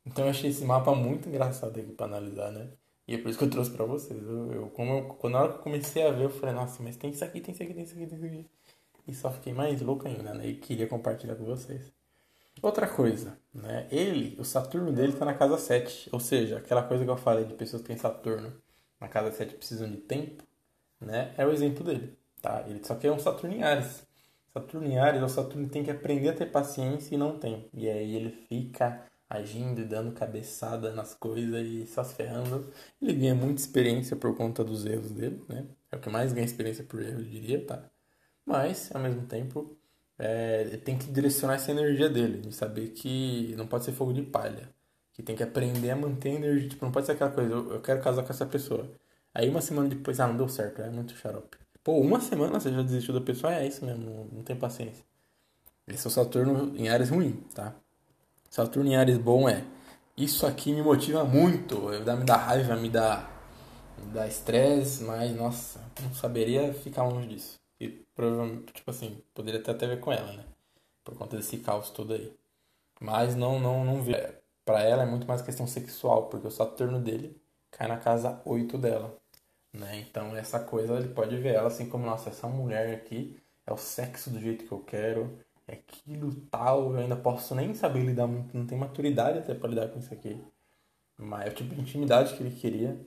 Então 0.06 0.26
eu 0.26 0.30
achei 0.30 0.50
esse 0.50 0.64
mapa 0.64 0.94
muito 0.96 1.28
engraçado 1.28 1.80
aqui 1.80 1.92
para 1.92 2.06
analisar, 2.06 2.52
né? 2.52 2.70
E 3.08 3.16
é 3.16 3.18
por 3.18 3.30
isso 3.30 3.38
que 3.38 3.46
eu 3.46 3.50
trouxe 3.50 3.72
para 3.72 3.86
vocês. 3.86 4.22
Eu, 4.24 4.54
eu, 4.54 4.68
como 4.70 4.92
eu, 4.94 5.04
quando 5.16 5.34
na 5.34 5.42
hora 5.42 5.52
que 5.54 5.60
eu 5.60 5.64
comecei 5.64 6.06
a 6.08 6.12
ver, 6.12 6.26
eu 6.26 6.30
falei, 6.30 6.56
nossa, 6.56 6.82
mas 6.82 6.98
tem 6.98 7.12
isso 7.12 7.24
aqui, 7.24 7.42
tem 7.42 7.54
isso 7.54 7.64
aqui, 7.64 7.74
tem 7.74 7.84
isso 7.84 7.94
aqui, 7.94 8.08
tem 8.08 8.18
isso 8.18 8.26
aqui. 8.26 8.50
E 9.08 9.14
só 9.14 9.32
fiquei 9.32 9.54
mais 9.54 9.82
louco 9.82 10.08
ainda, 10.08 10.34
né? 10.34 10.48
E 10.48 10.56
queria 10.56 10.88
compartilhar 10.88 11.36
com 11.36 11.46
vocês. 11.46 11.92
Outra 12.62 12.88
coisa, 12.88 13.38
né? 13.54 13.88
Ele, 13.92 14.36
o 14.40 14.46
Saturno 14.46 14.92
dele 14.92 15.14
tá 15.14 15.26
na 15.26 15.34
casa 15.34 15.58
7. 15.58 16.10
Ou 16.12 16.20
seja, 16.20 16.58
aquela 16.58 16.82
coisa 16.84 17.04
que 17.04 17.10
eu 17.10 17.18
falei 17.18 17.46
de 17.46 17.54
pessoas 17.54 17.82
que 17.82 17.90
têm 17.90 17.98
Saturno 17.98 18.54
na 19.00 19.08
casa 19.08 19.32
7 19.32 19.56
precisam 19.56 19.90
de 19.90 19.98
tempo, 19.98 20.44
né? 21.00 21.34
É 21.38 21.46
o 21.46 21.52
exemplo 21.52 21.84
dele, 21.84 22.18
tá? 22.42 22.64
Ele 22.68 22.84
só 22.84 22.96
que 22.96 23.08
é 23.08 23.12
um 23.12 23.20
Saturno 23.20 23.56
em 23.56 23.64
Ares. 23.64 24.05
Saturno 24.56 24.88
em 24.88 24.98
Ares, 24.98 25.22
o 25.22 25.28
Saturno 25.28 25.68
tem 25.68 25.84
que 25.84 25.92
aprender 25.92 26.30
a 26.30 26.34
ter 26.34 26.46
paciência 26.46 27.14
e 27.14 27.18
não 27.18 27.38
tem. 27.38 27.70
E 27.74 27.90
aí 27.90 28.16
ele 28.16 28.30
fica 28.48 29.06
agindo 29.30 29.82
e 29.82 29.86
dando 29.86 30.14
cabeçada 30.14 30.94
nas 30.94 31.14
coisas 31.14 31.68
e 31.68 31.86
só 31.86 32.04
se 32.06 32.16
ferrando. 32.16 32.72
Ele 33.02 33.14
ganha 33.14 33.36
muita 33.36 33.60
experiência 33.62 34.16
por 34.16 34.36
conta 34.38 34.64
dos 34.64 34.86
erros 34.86 35.12
dele, 35.12 35.44
né? 35.50 35.68
É 35.92 35.98
o 35.98 36.00
que 36.00 36.10
mais 36.10 36.32
ganha 36.32 36.46
experiência 36.46 36.86
por 36.86 37.02
erro, 37.02 37.20
eu 37.20 37.26
diria, 37.26 37.66
tá? 37.66 37.84
Mas, 38.46 38.90
ao 38.96 39.02
mesmo 39.02 39.26
tempo, 39.28 39.78
é, 40.18 40.78
tem 40.78 40.98
que 40.98 41.12
direcionar 41.12 41.56
essa 41.56 41.72
energia 41.72 42.10
dele, 42.10 42.40
de 42.42 42.54
saber 42.54 42.92
que 42.92 43.54
não 43.58 43.68
pode 43.68 43.86
ser 43.86 43.92
fogo 43.92 44.14
de 44.14 44.22
palha. 44.24 44.70
Que 45.14 45.24
tem 45.24 45.36
que 45.36 45.44
aprender 45.44 45.92
a 45.92 45.96
manter 45.98 46.30
a 46.30 46.34
energia. 46.36 46.70
Tipo, 46.70 46.86
não 46.86 46.92
pode 46.94 47.06
ser 47.08 47.14
aquela 47.14 47.32
coisa, 47.32 47.52
eu, 47.52 47.74
eu 47.74 47.82
quero 47.82 48.02
casar 48.02 48.24
com 48.24 48.32
essa 48.32 48.46
pessoa. 48.46 48.90
Aí 49.34 49.50
uma 49.50 49.62
semana 49.62 49.90
depois, 49.90 50.20
ah, 50.20 50.28
não 50.28 50.38
deu 50.38 50.48
certo, 50.50 50.82
é 50.82 50.90
muito 50.90 51.14
xarope. 51.16 51.58
Pô, 51.86 52.00
uma 52.00 52.20
semana 52.20 52.60
você 52.60 52.72
já 52.72 52.82
desistiu 52.82 53.14
da 53.14 53.22
pessoa, 53.22 53.54
é 53.54 53.68
isso 53.68 53.86
mesmo, 53.86 54.28
não, 54.34 54.42
tem 54.42 54.56
paciência. 54.56 55.06
Esse 55.88 56.08
é 56.08 56.10
o 56.10 56.12
Saturno 56.12 56.76
em 56.76 56.90
áreas 56.90 57.12
ruim, 57.12 57.34
tá? 57.54 57.76
Saturno 58.50 58.90
em 58.90 58.96
Ares 58.96 59.20
bom 59.20 59.48
é 59.48 59.64
isso 60.18 60.48
aqui 60.48 60.74
me 60.74 60.82
motiva 60.82 61.24
muito, 61.24 61.78
me 61.90 62.26
dá 62.26 62.38
raiva, 62.38 62.76
me 62.76 62.90
dá 62.90 63.30
me 64.00 64.12
dá 64.14 64.28
estresse, 64.28 65.04
mas 65.04 65.36
nossa, 65.36 65.80
não 66.02 66.12
saberia 66.14 66.74
ficar 66.74 67.04
longe 67.04 67.28
disso. 67.28 67.60
E 67.80 67.90
provavelmente, 68.16 68.74
tipo 68.74 68.90
assim, 68.90 69.22
poderia 69.36 69.62
ter 69.62 69.70
até 69.72 69.86
ver 69.86 70.00
com 70.00 70.12
ela, 70.12 70.34
né? 70.34 70.44
Por 71.04 71.16
conta 71.16 71.38
desse 71.38 71.58
caos 71.60 71.92
todo 71.92 72.14
aí. 72.14 72.34
Mas 73.00 73.36
não, 73.36 73.60
não, 73.60 73.86
não 73.86 74.02
vi. 74.02 74.14
Pra 74.66 74.82
ela 74.82 75.04
é 75.04 75.06
muito 75.06 75.28
mais 75.28 75.44
questão 75.44 75.68
sexual, 75.68 76.28
porque 76.30 76.48
o 76.48 76.52
Saturno 76.52 77.00
dele 77.00 77.40
cai 77.70 77.88
na 77.88 77.98
casa 77.98 78.42
8 78.44 78.78
dela. 78.78 79.16
Né? 79.76 80.06
Então 80.10 80.36
essa 80.36 80.60
coisa 80.60 80.96
ele 80.96 81.10
pode 81.10 81.36
ver 81.38 81.56
ela 81.56 81.68
assim 81.68 81.90
como, 81.90 82.06
nossa, 82.06 82.30
essa 82.30 82.48
mulher 82.48 82.96
aqui 82.96 83.38
é 83.66 83.74
o 83.74 83.78
sexo 83.78 84.30
do 84.30 84.40
jeito 84.40 84.66
que 84.66 84.72
eu 84.72 84.80
quero, 84.80 85.38
é 85.68 85.74
aquilo 85.74 86.34
tal, 86.50 86.94
eu 86.94 87.00
ainda 87.00 87.16
posso 87.16 87.54
nem 87.56 87.74
saber 87.74 88.02
lidar 88.04 88.28
muito, 88.28 88.56
não 88.56 88.66
tem 88.66 88.78
maturidade 88.78 89.40
até 89.40 89.54
para 89.54 89.70
lidar 89.70 89.90
com 89.90 90.00
isso 90.00 90.14
aqui. 90.14 90.42
Mas 91.18 91.48
é 91.48 91.50
o 91.50 91.54
tipo 91.54 91.76
de 91.76 91.82
intimidade 91.82 92.36
que 92.36 92.44
ele 92.44 92.56
queria, 92.56 93.00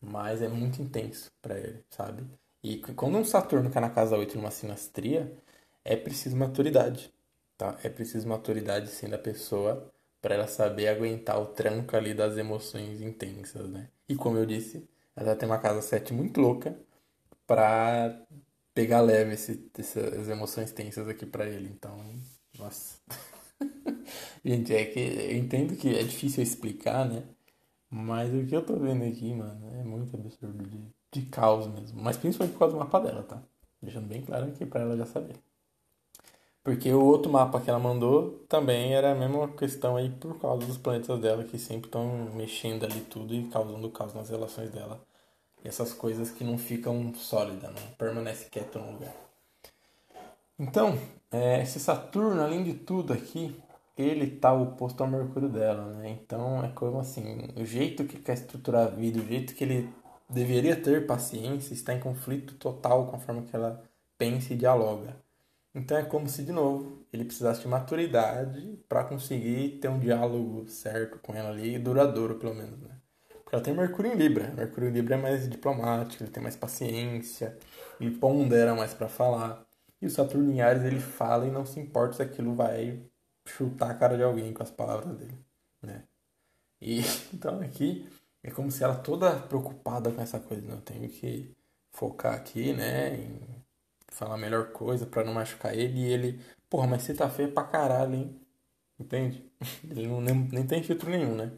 mas 0.00 0.42
é 0.42 0.48
muito 0.48 0.80
intenso 0.82 1.32
para 1.42 1.58
ele, 1.58 1.84
sabe? 1.90 2.24
E 2.62 2.78
quando 2.94 3.18
um 3.18 3.24
Saturno 3.24 3.70
cai 3.70 3.82
na 3.82 3.90
casa 3.90 4.16
8 4.16 4.36
numa 4.36 4.50
sinastria, 4.50 5.36
é 5.84 5.96
preciso 5.96 6.36
maturidade, 6.36 7.12
tá? 7.58 7.78
É 7.82 7.88
preciso 7.88 8.28
maturidade 8.28 8.88
sim 8.88 9.08
da 9.08 9.18
pessoa 9.18 9.90
para 10.20 10.34
ela 10.36 10.46
saber 10.46 10.88
aguentar 10.88 11.40
o 11.40 11.46
tranco 11.46 11.96
ali 11.96 12.14
das 12.14 12.36
emoções 12.38 13.00
intensas, 13.02 13.68
né? 13.68 13.88
E 14.08 14.14
como 14.14 14.38
eu 14.38 14.46
disse, 14.46 14.88
ela 15.16 15.36
tem 15.36 15.48
uma 15.48 15.58
casa 15.58 15.82
7 15.82 16.12
muito 16.12 16.40
louca 16.40 16.78
pra 17.46 18.26
pegar 18.74 19.00
leve 19.02 19.34
esse, 19.34 19.70
essas 19.78 20.28
emoções 20.28 20.72
tensas 20.72 21.08
aqui 21.08 21.26
pra 21.26 21.46
ele. 21.46 21.68
Então, 21.68 21.96
nossa. 22.58 22.98
Gente, 24.44 24.74
é 24.74 24.84
que 24.86 25.00
eu 25.00 25.36
entendo 25.36 25.76
que 25.76 25.94
é 25.96 26.02
difícil 26.02 26.42
explicar, 26.42 27.08
né? 27.08 27.24
Mas 27.90 28.32
o 28.34 28.46
que 28.46 28.54
eu 28.56 28.64
tô 28.64 28.76
vendo 28.78 29.04
aqui, 29.04 29.32
mano, 29.34 29.68
é 29.74 29.84
muito 29.84 30.16
absurdo 30.16 30.64
de, 30.68 30.92
de 31.12 31.26
caos 31.26 31.66
mesmo. 31.68 32.02
Mas 32.02 32.16
principalmente 32.16 32.54
por 32.54 32.60
causa 32.60 32.74
do 32.74 32.80
mapa 32.80 33.00
dela, 33.00 33.22
tá? 33.22 33.42
Deixando 33.82 34.08
bem 34.08 34.22
claro 34.22 34.46
aqui 34.46 34.66
pra 34.66 34.80
ela 34.82 34.96
já 34.96 35.06
saber. 35.06 35.36
Porque 36.64 36.90
o 36.90 37.04
outro 37.04 37.30
mapa 37.30 37.60
que 37.60 37.68
ela 37.68 37.78
mandou 37.78 38.42
também 38.48 38.94
era 38.94 39.12
a 39.12 39.14
mesma 39.14 39.48
questão 39.48 39.96
aí 39.96 40.08
por 40.08 40.40
causa 40.40 40.66
dos 40.66 40.78
planetas 40.78 41.20
dela 41.20 41.44
que 41.44 41.58
sempre 41.58 41.88
estão 41.88 42.30
mexendo 42.34 42.84
ali 42.84 43.02
tudo 43.02 43.34
e 43.34 43.44
causando 43.48 43.90
caos 43.90 44.14
nas 44.14 44.30
relações 44.30 44.70
dela. 44.70 44.98
E 45.62 45.68
essas 45.68 45.92
coisas 45.92 46.30
que 46.30 46.42
não 46.42 46.56
ficam 46.56 47.12
sólidas, 47.14 47.70
não 47.70 47.94
permanece 47.98 48.48
quieto 48.48 48.78
no 48.78 48.92
lugar. 48.92 49.14
Então, 50.58 50.98
é, 51.30 51.60
esse 51.62 51.78
Saturno, 51.78 52.40
além 52.40 52.64
de 52.64 52.72
tudo 52.72 53.12
aqui, 53.12 53.54
ele 53.96 54.26
tá 54.30 54.52
oposto 54.52 55.02
ao 55.02 55.10
Mercúrio 55.10 55.50
dela, 55.50 55.84
né? 55.92 56.08
Então 56.10 56.64
é 56.64 56.68
como 56.68 56.98
assim, 56.98 57.48
o 57.56 57.64
jeito 57.66 58.04
que 58.04 58.18
quer 58.18 58.34
estruturar 58.34 58.86
a 58.86 58.90
vida, 58.90 59.20
o 59.20 59.26
jeito 59.26 59.54
que 59.54 59.64
ele 59.64 59.92
deveria 60.30 60.76
ter 60.76 61.06
paciência 61.06 61.74
está 61.74 61.92
em 61.92 62.00
conflito 62.00 62.54
total 62.54 63.06
com 63.08 63.16
a 63.16 63.18
forma 63.18 63.42
que 63.42 63.54
ela 63.54 63.82
pensa 64.16 64.54
e 64.54 64.56
dialoga. 64.56 65.23
Então 65.74 65.96
é 65.98 66.04
como 66.04 66.28
se, 66.28 66.44
de 66.44 66.52
novo, 66.52 67.04
ele 67.12 67.24
precisasse 67.24 67.60
de 67.60 67.68
maturidade 67.68 68.78
para 68.88 69.04
conseguir 69.04 69.78
ter 69.80 69.88
um 69.88 69.98
diálogo 69.98 70.68
certo 70.68 71.18
com 71.18 71.34
ela 71.34 71.50
ali, 71.50 71.78
duradouro 71.78 72.36
pelo 72.36 72.54
menos, 72.54 72.80
né? 72.80 72.96
Porque 73.42 73.54
ela 73.56 73.64
tem 73.64 73.74
Mercúrio 73.74 74.12
em 74.12 74.16
Libra. 74.16 74.52
Mercúrio 74.52 74.88
em 74.88 74.92
Libra 74.92 75.16
é 75.16 75.18
mais 75.18 75.48
diplomático, 75.48 76.22
ele 76.22 76.30
tem 76.30 76.42
mais 76.42 76.56
paciência, 76.56 77.58
ele 78.00 78.12
pondera 78.12 78.74
mais 78.74 78.94
para 78.94 79.08
falar. 79.08 79.66
E 80.00 80.06
o 80.06 80.10
Saturno 80.10 80.52
em 80.52 80.60
Ares, 80.60 80.84
ele 80.84 81.00
fala 81.00 81.46
e 81.46 81.50
não 81.50 81.66
se 81.66 81.80
importa 81.80 82.14
se 82.14 82.22
aquilo 82.22 82.54
vai 82.54 83.02
chutar 83.46 83.90
a 83.90 83.94
cara 83.94 84.16
de 84.16 84.22
alguém 84.22 84.52
com 84.52 84.62
as 84.62 84.70
palavras 84.70 85.16
dele, 85.16 85.38
né? 85.82 86.04
E 86.80 87.00
então 87.34 87.60
aqui 87.60 88.08
é 88.42 88.50
como 88.50 88.70
se 88.70 88.84
ela 88.84 88.96
toda 88.96 89.38
preocupada 89.40 90.10
com 90.12 90.20
essa 90.20 90.38
coisa, 90.38 90.66
não, 90.66 90.76
eu 90.76 90.82
tenho 90.82 91.08
que 91.08 91.54
focar 91.90 92.34
aqui, 92.34 92.72
né, 92.72 93.16
em 93.16 93.53
falar 94.14 94.34
a 94.34 94.38
melhor 94.38 94.70
coisa 94.72 95.06
para 95.06 95.24
não 95.24 95.34
machucar 95.34 95.74
ele. 95.76 96.00
E 96.00 96.12
ele, 96.12 96.40
porra, 96.70 96.86
mas 96.86 97.02
você 97.02 97.14
tá 97.14 97.28
feio 97.28 97.52
pra 97.52 97.64
caralho, 97.64 98.14
hein? 98.14 98.40
Entende? 98.98 99.44
Ele 99.90 100.06
não, 100.06 100.20
nem, 100.20 100.34
nem 100.34 100.66
tem 100.66 100.82
filtro 100.82 101.10
nenhum, 101.10 101.34
né? 101.34 101.52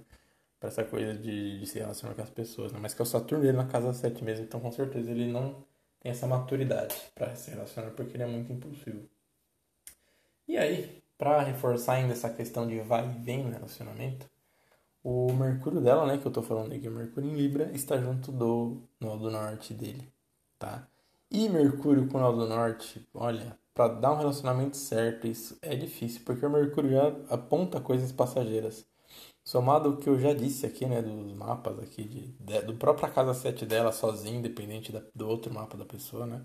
Pra 0.59 0.71
essa 0.71 0.85
coisa 0.85 1.15
de, 1.15 1.61
de 1.61 1.67
se 1.67 1.79
relacionar 1.79 2.15
com 2.15 2.23
as 2.23 2.31
pessoas, 2.31 2.73
né? 2.73 2.79
Mas 2.81 2.95
que 2.95 3.03
é 3.03 3.05
o 3.05 3.07
Saturno 3.07 3.45
dele 3.45 3.57
na 3.59 3.67
casa 3.67 3.93
7 3.93 4.25
mesmo, 4.25 4.45
então 4.47 4.61
com 4.61 4.73
certeza 4.73 5.11
ele 5.11 5.31
não 5.31 5.65
tem 6.01 6.13
essa 6.13 6.27
maturidade 6.27 6.97
para 7.15 7.37
se 7.37 7.51
relacionar 7.51 7.91
porque 7.91 8.17
ele 8.17 8.23
é 8.25 8.27
muito 8.27 8.53
impulsivo. 8.53 9.09
E 10.49 10.57
aí, 10.57 11.03
para 11.19 11.43
reforçar 11.43 11.95
ainda 11.95 12.13
essa 12.13 12.31
questão 12.31 12.67
de 12.67 12.81
vai 12.81 13.07
e 13.07 13.19
vem 13.23 13.45
no 13.45 13.51
relacionamento, 13.51 14.29
o 15.03 15.33
Mercúrio 15.33 15.81
dela, 15.81 16.07
né, 16.07 16.19
que 16.19 16.27
eu 16.27 16.33
tô 16.33 16.43
falando 16.43 16.73
aqui, 16.75 16.89
o 16.89 16.93
Mercúrio 16.93 17.31
em 17.31 17.35
Libra, 17.37 17.71
está 17.73 17.99
junto 17.99 18.33
do 18.33 18.83
nó 19.01 19.17
do 19.17 19.31
norte 19.31 19.75
dele, 19.75 20.09
tá? 20.59 20.89
E 21.31 21.49
Mercúrio 21.49 22.09
com 22.09 22.19
o 22.19 22.21
Nó 22.21 22.33
do 22.33 22.47
Norte, 22.47 23.07
olha, 23.13 23.59
para 23.75 23.93
dar 23.95 24.13
um 24.13 24.17
relacionamento 24.17 24.77
certo, 24.77 25.27
isso 25.27 25.59
é 25.61 25.75
difícil, 25.77 26.23
porque 26.25 26.47
o 26.47 26.51
Mercúrio 26.51 26.91
já 26.93 27.09
aponta 27.29 27.81
coisas 27.81 28.13
passageiras. 28.13 28.87
Somado 29.45 29.91
ao 29.91 29.97
que 29.99 30.09
eu 30.09 30.19
já 30.19 30.33
disse 30.33 30.67
aqui, 30.67 30.87
né, 30.87 31.03
dos 31.03 31.33
mapas 31.35 31.79
aqui, 31.79 32.05
de, 32.05 32.29
de 32.41 32.63
do 32.63 32.75
própria 32.75 33.09
casa 33.11 33.35
7 33.35 33.67
dela, 33.67 33.93
sozinho, 33.93 34.39
independente 34.39 34.93
da, 34.93 35.03
do 35.15 35.29
outro 35.29 35.53
mapa 35.53 35.77
da 35.77 35.85
pessoa, 35.85 36.27
né? 36.27 36.45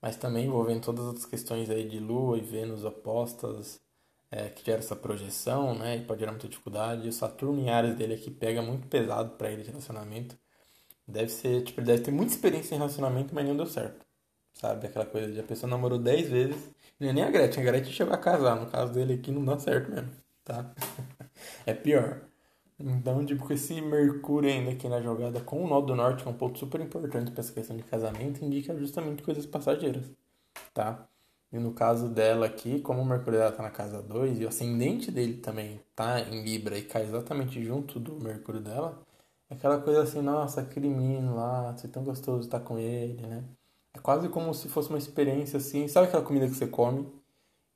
Mas 0.00 0.16
também 0.16 0.46
envolvendo 0.46 0.82
todas 0.84 1.06
as 1.08 1.26
questões 1.26 1.68
aí 1.70 1.88
de 1.88 1.98
Lua 1.98 2.38
e 2.38 2.40
Vênus 2.40 2.84
opostas, 2.84 3.80
é, 4.30 4.48
que 4.50 4.64
gera 4.64 4.78
essa 4.80 4.96
projeção, 4.96 5.74
né? 5.74 5.98
E 5.98 6.04
pode 6.04 6.20
gerar 6.20 6.32
muita 6.32 6.48
dificuldade. 6.48 7.08
O 7.08 7.12
Saturno 7.12 7.60
em 7.60 7.70
áreas 7.70 7.96
dele 7.96 8.14
aqui 8.14 8.30
pega 8.30 8.62
muito 8.62 8.86
pesado 8.88 9.30
para 9.36 9.50
ele 9.50 9.62
de 9.62 9.70
relacionamento. 9.70 10.38
Deve 11.06 11.30
ser, 11.30 11.64
tipo, 11.64 11.80
ele 11.80 11.86
deve 11.88 12.02
ter 12.04 12.12
muita 12.12 12.32
experiência 12.34 12.74
em 12.74 12.78
relacionamento, 12.78 13.34
mas 13.34 13.46
não 13.46 13.56
deu 13.56 13.66
certo. 13.66 14.07
Sabe? 14.60 14.88
Aquela 14.88 15.06
coisa 15.06 15.32
de 15.32 15.40
a 15.40 15.44
pessoa 15.44 15.70
namorou 15.70 15.98
10 15.98 16.30
vezes. 16.30 16.70
E 17.00 17.12
nem 17.12 17.22
a 17.24 17.30
Gretchen. 17.30 17.62
A 17.62 17.66
Gretchen 17.66 17.92
chegou 17.92 18.12
a 18.12 18.18
casar. 18.18 18.56
No 18.56 18.66
caso 18.66 18.92
dele 18.92 19.14
aqui 19.14 19.30
não 19.30 19.44
dá 19.44 19.58
certo 19.58 19.90
mesmo. 19.90 20.10
Tá? 20.44 20.72
é 21.64 21.72
pior. 21.72 22.22
Então, 22.80 23.24
tipo, 23.24 23.44
com 23.44 23.52
esse 23.52 23.80
Mercúrio 23.80 24.50
ainda 24.50 24.70
aqui 24.70 24.88
na 24.88 25.00
jogada 25.00 25.40
com 25.40 25.64
o 25.64 25.68
Nó 25.68 25.80
do 25.80 25.96
Norte, 25.96 26.22
que 26.22 26.28
é 26.28 26.32
um 26.32 26.36
ponto 26.36 26.58
super 26.58 26.80
importante 26.80 27.30
para 27.30 27.40
essa 27.40 27.52
questão 27.52 27.76
de 27.76 27.82
casamento, 27.82 28.44
indica 28.44 28.76
justamente 28.76 29.22
coisas 29.22 29.44
passageiras, 29.46 30.04
tá? 30.72 31.08
E 31.52 31.58
no 31.58 31.72
caso 31.72 32.08
dela 32.08 32.46
aqui, 32.46 32.80
como 32.80 33.02
o 33.02 33.04
Mercúrio 33.04 33.40
dela 33.40 33.52
tá 33.52 33.62
na 33.64 33.70
casa 33.70 34.00
2 34.02 34.40
e 34.40 34.44
o 34.44 34.48
ascendente 34.48 35.10
dele 35.10 35.38
também 35.38 35.80
tá 35.96 36.20
em 36.20 36.44
Libra 36.44 36.78
e 36.78 36.82
cai 36.82 37.02
exatamente 37.02 37.62
junto 37.64 37.98
do 37.98 38.14
Mercúrio 38.22 38.60
dela, 38.60 39.02
é 39.50 39.54
aquela 39.54 39.80
coisa 39.80 40.02
assim, 40.02 40.22
nossa, 40.22 40.60
aquele 40.60 40.88
menino 40.88 41.34
lá, 41.36 41.72
você 41.72 41.86
é 41.88 41.90
tão 41.90 42.04
gostoso 42.04 42.40
estar 42.46 42.60
com 42.60 42.78
ele, 42.78 43.26
né? 43.26 43.44
É 43.94 43.98
quase 43.98 44.28
como 44.28 44.52
se 44.54 44.68
fosse 44.68 44.88
uma 44.88 44.98
experiência 44.98 45.56
assim. 45.58 45.88
Sabe 45.88 46.08
aquela 46.08 46.24
comida 46.24 46.46
que 46.46 46.54
você 46.54 46.66
come 46.66 47.06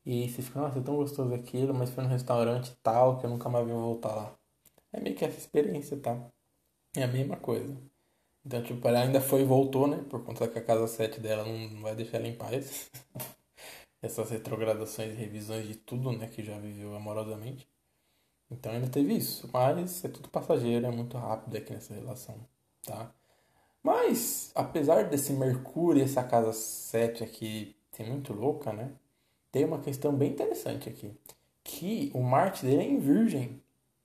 e 0.05 0.29
você 0.29 0.43
fica, 0.43 0.61
nossa, 0.61 0.79
é 0.79 0.83
tão 0.83 0.97
gostoso 0.97 1.35
aquilo, 1.35 1.73
mas 1.75 1.91
foi 1.91 2.05
num 2.05 2.11
restaurante 2.11 2.77
tal 2.83 3.19
que 3.19 3.27
eu 3.27 3.31
nunca 3.31 3.49
mais 3.49 3.67
vou 3.67 3.81
voltar 3.81 4.15
lá. 4.15 4.39
É 4.93 5.01
meio 5.01 5.17
que 5.17 5.25
essa 5.25 5.39
experiência, 5.39 5.97
tá? 5.99 6.31
É 6.95 7.05
a 7.05 7.09
mesma 7.09 7.37
coisa. 7.37 7.77
Então, 8.45 8.63
tipo, 8.63 8.87
ela 8.89 9.01
ainda 9.01 9.21
foi 9.21 9.43
e 9.43 9.45
voltou, 9.45 9.87
né? 9.87 10.05
Por 10.11 10.25
conta 10.25 10.49
que 10.49 10.59
a 10.59 10.65
casa 10.65 10.87
7 10.87 11.21
dela 11.21 11.45
não 11.45 11.81
vai 11.83 11.95
deixar 11.95 12.19
ela 12.19 12.29
em 12.29 12.37
paz. 12.37 12.91
Essas 14.03 14.31
retrogradações 14.31 15.13
e 15.13 15.17
revisões 15.17 15.67
de 15.67 15.77
tudo, 15.77 16.13
né? 16.13 16.27
Que 16.29 16.43
já 16.43 16.59
viveu 16.59 16.95
amorosamente. 16.97 17.69
Então 18.51 18.73
ainda 18.73 18.89
teve 18.89 19.15
isso. 19.17 19.49
Mas 19.53 20.05
é 20.05 20.09
tudo 20.09 20.29
passageiro, 20.29 20.87
é 20.87 20.91
muito 20.91 21.17
rápido 21.17 21.57
aqui 21.57 21.73
nessa 21.73 21.95
relação, 21.95 22.37
tá? 22.83 23.15
Mas, 23.83 24.53
apesar 24.55 25.05
desse 25.09 25.33
Mercúrio, 25.33 26.03
essa 26.03 26.23
casa 26.23 26.53
7 26.53 27.25
aqui 27.25 27.75
ser 27.91 28.05
muito 28.05 28.33
louca, 28.33 28.73
né? 28.73 28.91
Tem 29.51 29.65
uma 29.65 29.81
questão 29.81 30.15
bem 30.15 30.31
interessante 30.31 30.89
aqui. 30.89 31.11
Que 31.65 32.11
o 32.15 32.23
Marte 32.23 32.65
dele 32.65 32.83
é 32.83 32.87
em 32.87 32.99
Virgem, 32.99 33.61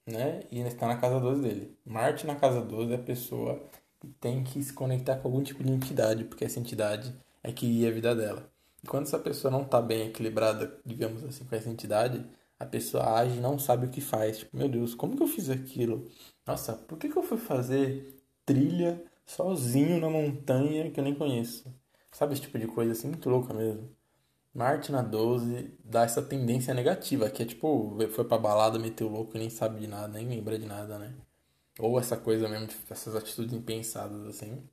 né? 0.06 0.42
E 0.52 0.60
está 0.62 0.88
na 0.88 0.98
casa 0.98 1.20
12 1.20 1.42
dele. 1.42 1.78
Marte 1.86 2.26
na 2.26 2.36
casa 2.36 2.62
12 2.62 2.92
é 2.92 2.96
a 2.96 3.00
pessoa 3.00 3.62
que 4.00 4.08
tem 4.20 4.44
que 4.44 4.62
se 4.62 4.74
conectar 4.74 5.18
com 5.18 5.28
algum 5.28 5.44
tipo 5.44 5.64
de 5.64 5.72
entidade, 5.72 6.24
porque 6.24 6.46
essa 6.46 6.60
entidade 6.60 7.16
é 7.44 7.52
que 7.52 7.68
guia 7.68 7.90
a 7.90 7.94
vida 7.94 8.16
dela. 8.16 8.50
E 8.84 8.88
quando 8.88 9.06
essa 9.06 9.20
pessoa 9.20 9.52
não 9.52 9.64
está 9.64 9.82
bem 9.82 10.08
equilibrada, 10.08 10.80
digamos 10.86 11.24
assim, 11.24 11.46
com 11.46 11.56
essa 11.56 11.70
entidade, 11.70 12.26
a 12.60 12.66
pessoa 12.66 13.20
age 13.20 13.38
e 13.38 13.42
não 13.42 13.58
sabe 13.58 13.88
o 13.88 13.90
que 13.90 14.02
faz. 14.02 14.40
Tipo, 14.40 14.58
meu 14.58 14.70
Deus, 14.70 14.94
como 14.96 15.16
que 15.16 15.24
eu 15.24 15.28
fiz 15.28 15.50
aquilo? 15.50 16.10
Nossa, 16.46 16.74
por 16.74 16.98
que, 16.98 17.10
que 17.10 17.18
eu 17.18 17.24
fui 17.24 17.38
fazer 17.38 18.16
trilha 18.46 19.02
sozinho 19.28 20.00
na 20.00 20.10
montanha 20.10 20.90
que 20.90 21.00
eu 21.00 21.04
nem 21.04 21.14
conheço. 21.14 21.72
Sabe 22.12 22.34
esse 22.34 22.42
tipo 22.42 22.58
de 22.58 22.66
coisa 22.66 22.94
assim, 22.94 23.10
muito 23.10 23.30
louca 23.30 23.54
mesmo. 23.54 23.90
Marte 24.56 24.92
na 24.92 25.04
12 25.04 25.72
dá 25.84 26.04
essa 26.04 26.22
tendência 26.22 26.74
negativa, 26.74 27.30
que 27.30 27.44
é 27.44 27.46
tipo, 27.46 27.96
foi 28.10 28.24
pra 28.24 28.40
balada, 28.40 28.80
meteu 28.80 29.08
louco 29.08 29.38
e 29.38 29.40
nem 29.40 29.50
sabe 29.50 29.80
de 29.82 29.88
nada, 29.88 30.08
nem 30.08 30.28
lembra 30.28 30.58
de 30.58 30.66
nada, 30.66 30.98
né? 30.98 31.14
Ou 31.80 32.00
essa 32.00 32.18
coisa 32.18 32.48
mesmo, 32.50 32.68
essas 32.90 33.16
atitudes 33.16 33.54
impensadas 33.54 34.26
assim. 34.26 34.64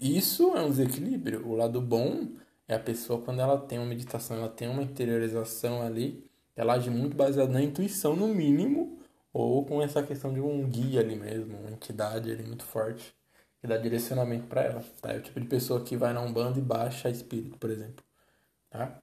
Isso 0.00 0.56
é 0.56 0.62
um 0.62 0.70
desequilíbrio. 0.70 1.46
O 1.46 1.56
lado 1.56 1.80
bom 1.80 2.28
é 2.66 2.74
a 2.74 2.80
pessoa 2.80 3.20
quando 3.20 3.40
ela 3.40 3.58
tem 3.58 3.78
uma 3.78 3.86
meditação, 3.86 4.36
ela 4.38 4.48
tem 4.48 4.68
uma 4.68 4.82
interiorização 4.82 5.82
ali, 5.82 6.24
ela 6.56 6.74
age 6.74 6.88
muito 6.88 7.16
baseada 7.16 7.52
na 7.52 7.62
intuição, 7.62 8.16
no 8.16 8.28
mínimo, 8.28 8.98
ou 9.32 9.64
com 9.66 9.82
essa 9.82 10.02
questão 10.02 10.32
de 10.32 10.40
um 10.40 10.66
guia 10.68 11.00
ali 11.00 11.16
mesmo, 11.16 11.58
uma 11.58 11.70
entidade 11.70 12.30
ali 12.30 12.44
muito 12.44 12.64
forte 12.64 13.14
e 13.64 13.66
dá 13.66 13.76
direcionamento 13.78 14.46
para 14.46 14.62
ela, 14.62 14.84
tá? 15.00 15.12
É 15.12 15.18
o 15.18 15.22
tipo 15.22 15.40
de 15.40 15.46
pessoa 15.46 15.82
que 15.82 15.96
vai 15.96 16.12
na 16.12 16.20
Umbanda 16.20 16.58
e 16.58 16.62
baixa 16.62 17.10
espírito, 17.10 17.58
por 17.58 17.70
exemplo, 17.70 18.04
tá? 18.70 19.00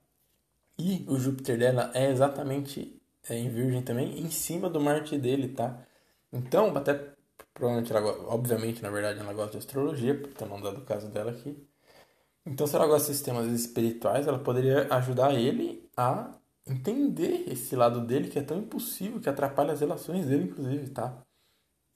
E 0.77 1.05
o 1.07 1.19
Júpiter 1.19 1.57
dela 1.57 1.91
é 1.93 2.09
exatamente 2.11 3.01
é, 3.29 3.37
em 3.37 3.49
Virgem 3.49 3.81
também, 3.83 4.19
em 4.19 4.29
cima 4.31 4.69
do 4.69 4.79
Marte 4.79 5.17
dele, 5.17 5.49
tá? 5.49 5.85
Então, 6.31 6.75
até 6.75 7.11
Provavelmente 7.53 7.93
ela, 7.93 8.33
obviamente, 8.33 8.81
na 8.81 8.89
verdade, 8.89 9.19
ela 9.19 9.33
gosta 9.33 9.51
de 9.51 9.57
astrologia, 9.59 10.19
por 10.19 10.33
ter 10.33 10.45
mandado 10.45 10.77
o 10.79 10.85
caso 10.85 11.09
dela 11.09 11.31
aqui. 11.31 11.55
Então, 12.45 12.65
se 12.65 12.75
ela 12.75 12.87
gosta 12.87 13.11
de 13.11 13.17
sistemas 13.17 13.47
espirituais, 13.51 14.27
ela 14.27 14.39
poderia 14.39 14.87
ajudar 14.95 15.33
ele 15.33 15.87
a 15.95 16.33
entender 16.67 17.45
esse 17.47 17.75
lado 17.75 18.01
dele 18.01 18.29
que 18.29 18.39
é 18.39 18.43
tão 18.43 18.57
impossível, 18.57 19.19
que 19.19 19.29
atrapalha 19.29 19.73
as 19.73 19.81
relações 19.81 20.25
dele, 20.27 20.45
inclusive, 20.45 20.89
tá? 20.89 21.23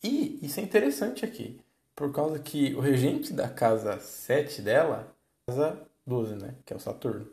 E 0.04 0.40
isso 0.46 0.60
é 0.60 0.64
interessante 0.64 1.26
aqui, 1.26 1.60
por 1.96 2.12
causa 2.12 2.40
que 2.40 2.74
o 2.76 2.80
regente 2.80 3.34
da 3.34 3.48
casa 3.50 4.00
7 4.00 4.62
dela, 4.62 5.16
casa 5.48 5.80
12, 6.06 6.36
né? 6.36 6.56
Que 6.66 6.74
é 6.74 6.76
o 6.76 6.80
Saturno. 6.80 7.28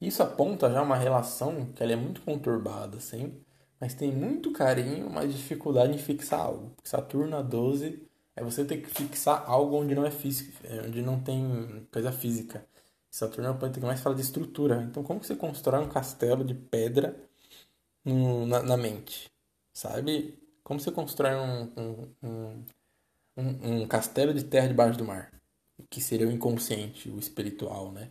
Isso 0.00 0.22
aponta 0.22 0.70
já 0.70 0.82
uma 0.82 0.96
relação 0.96 1.72
que 1.72 1.82
ela 1.82 1.92
é 1.92 1.96
muito 1.96 2.20
conturbada, 2.22 2.98
assim, 2.98 3.40
mas 3.80 3.94
tem 3.94 4.12
muito 4.12 4.52
carinho, 4.52 5.10
mas 5.10 5.34
dificuldade 5.34 5.94
em 5.94 5.98
fixar 5.98 6.40
algo. 6.40 6.72
Saturno 6.84 7.36
a 7.36 7.42
12 7.42 8.06
é 8.36 8.42
você 8.42 8.64
ter 8.64 8.78
que 8.82 8.88
fixar 8.90 9.44
algo 9.48 9.76
onde 9.76 9.94
não 9.94 10.04
é 10.04 10.10
físico, 10.10 10.52
é, 10.64 10.82
onde 10.82 11.02
não 11.02 11.20
tem 11.20 11.86
coisa 11.92 12.12
física. 12.12 12.66
Saturno 13.10 13.48
é 13.48 13.50
o 13.52 13.58
planeta 13.58 13.80
que 13.80 13.86
mais 13.86 14.00
fala 14.00 14.16
de 14.16 14.22
estrutura. 14.22 14.82
Então, 14.82 15.04
como 15.04 15.20
que 15.20 15.26
você 15.26 15.36
constrói 15.36 15.80
um 15.84 15.88
castelo 15.88 16.44
de 16.44 16.54
pedra 16.54 17.16
no, 18.04 18.46
na, 18.46 18.62
na, 18.62 18.76
mente? 18.76 19.30
Sabe? 19.72 20.38
Como 20.64 20.80
você 20.80 20.90
constrói 20.90 21.34
um, 21.36 21.72
um, 21.76 22.14
um, 22.22 22.64
um 23.36 23.86
castelo 23.86 24.32
de 24.32 24.44
terra 24.44 24.68
debaixo 24.68 24.98
do 24.98 25.04
mar? 25.04 25.32
Que 25.90 26.00
seria 26.00 26.28
o 26.28 26.32
inconsciente, 26.32 27.08
o 27.10 27.18
espiritual, 27.18 27.92
né? 27.92 28.10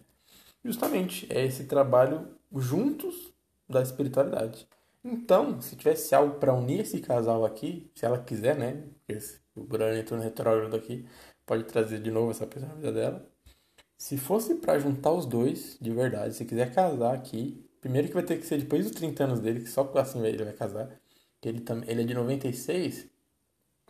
Justamente, 0.64 1.28
é 1.30 1.46
esse 1.46 1.66
trabalho 1.66 2.38
juntos 2.56 3.34
da 3.68 3.82
espiritualidade. 3.82 4.68
Então, 5.04 5.60
se 5.60 5.76
tivesse 5.76 6.16
algo 6.16 6.40
para 6.40 6.54
unir 6.54 6.82
esse 6.82 7.02
casal 7.02 7.46
aqui, 7.46 7.92
se 7.94 8.06
ela 8.06 8.18
quiser, 8.20 8.58
né? 8.58 8.84
Porque 9.06 9.20
o 9.56 9.62
Urano 9.62 9.98
entrou 9.98 10.18
no 10.18 10.24
retrógrado 10.24 10.76
aqui, 10.76 11.06
pode 11.46 11.66
trazer 11.66 12.00
de 12.00 12.10
novo 12.10 12.32
essa 12.32 12.48
pessoa 12.48 12.70
na 12.70 12.76
vida 12.76 12.92
dela. 12.94 13.30
Se 13.98 14.18
fosse 14.18 14.56
para 14.56 14.80
juntar 14.80 15.12
os 15.12 15.26
dois, 15.26 15.78
de 15.80 15.92
verdade, 15.92 16.36
se 16.36 16.46
quiser 16.46 16.74
casar 16.74 17.14
aqui, 17.14 17.66
primeiro 17.82 18.08
que 18.08 18.14
vai 18.14 18.24
ter 18.24 18.40
que 18.40 18.46
ser 18.46 18.58
depois 18.60 18.86
dos 18.86 18.96
30 18.96 19.24
anos 19.26 19.40
dele, 19.40 19.62
que 19.62 19.70
só 19.70 19.90
assim 19.96 20.26
ele 20.26 20.44
vai 20.44 20.54
casar. 20.54 20.90
Que 21.42 21.50
ele, 21.50 21.64
ele 21.88 22.02
é 22.02 22.06
de 22.06 22.14
96. 22.14 23.10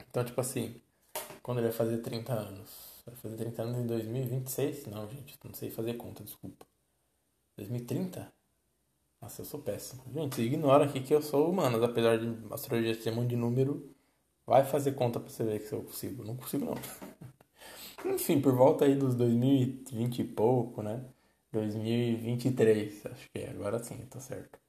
Então, 0.10 0.24
tipo 0.24 0.42
assim, 0.42 0.82
quando 1.44 1.60
ele 1.60 1.68
vai 1.68 1.78
fazer 1.78 2.00
30 2.00 2.34
anos? 2.34 3.04
Vai 3.06 3.16
fazer 3.16 3.38
30 3.38 3.62
anos 3.64 3.78
em 3.80 3.88
2026? 3.88 4.88
Não, 4.88 5.10
gente, 5.10 5.38
não 5.44 5.54
sei 5.54 5.70
fazer 5.70 5.96
conta, 5.96 6.24
desculpa. 6.24 6.66
2030? 7.58 8.34
Nossa, 9.22 9.42
eu 9.42 9.46
sou 9.46 9.62
péssimo. 9.62 10.04
Gente, 10.14 10.42
ignora 10.42 10.86
aqui 10.86 11.02
que 11.02 11.14
eu 11.14 11.22
sou 11.22 11.50
humano, 11.52 11.84
apesar 11.84 12.18
de 12.18 12.54
astrologia 12.54 12.96
ter 12.96 13.12
um 13.12 13.28
de 13.28 13.36
número. 13.36 13.94
Vai 14.46 14.66
fazer 14.66 14.94
conta 14.94 15.20
pra 15.20 15.30
você 15.30 15.44
ver 15.44 15.60
que 15.68 15.74
eu 15.74 15.84
consigo. 15.84 16.24
Não 16.26 16.36
consigo, 16.36 16.66
não. 16.66 16.76
Enfim, 18.14 18.42
por 18.42 18.54
volta 18.56 18.86
aí 18.86 18.96
dos 18.96 19.16
2020 19.16 20.20
e 20.20 20.24
pouco, 20.26 20.82
né? 20.82 21.06
2023, 21.52 23.06
acho 23.06 23.30
que 23.32 23.40
é. 23.40 23.50
Agora 23.52 23.82
sim, 23.84 23.98
tá 24.08 24.20
certo. 24.20 24.60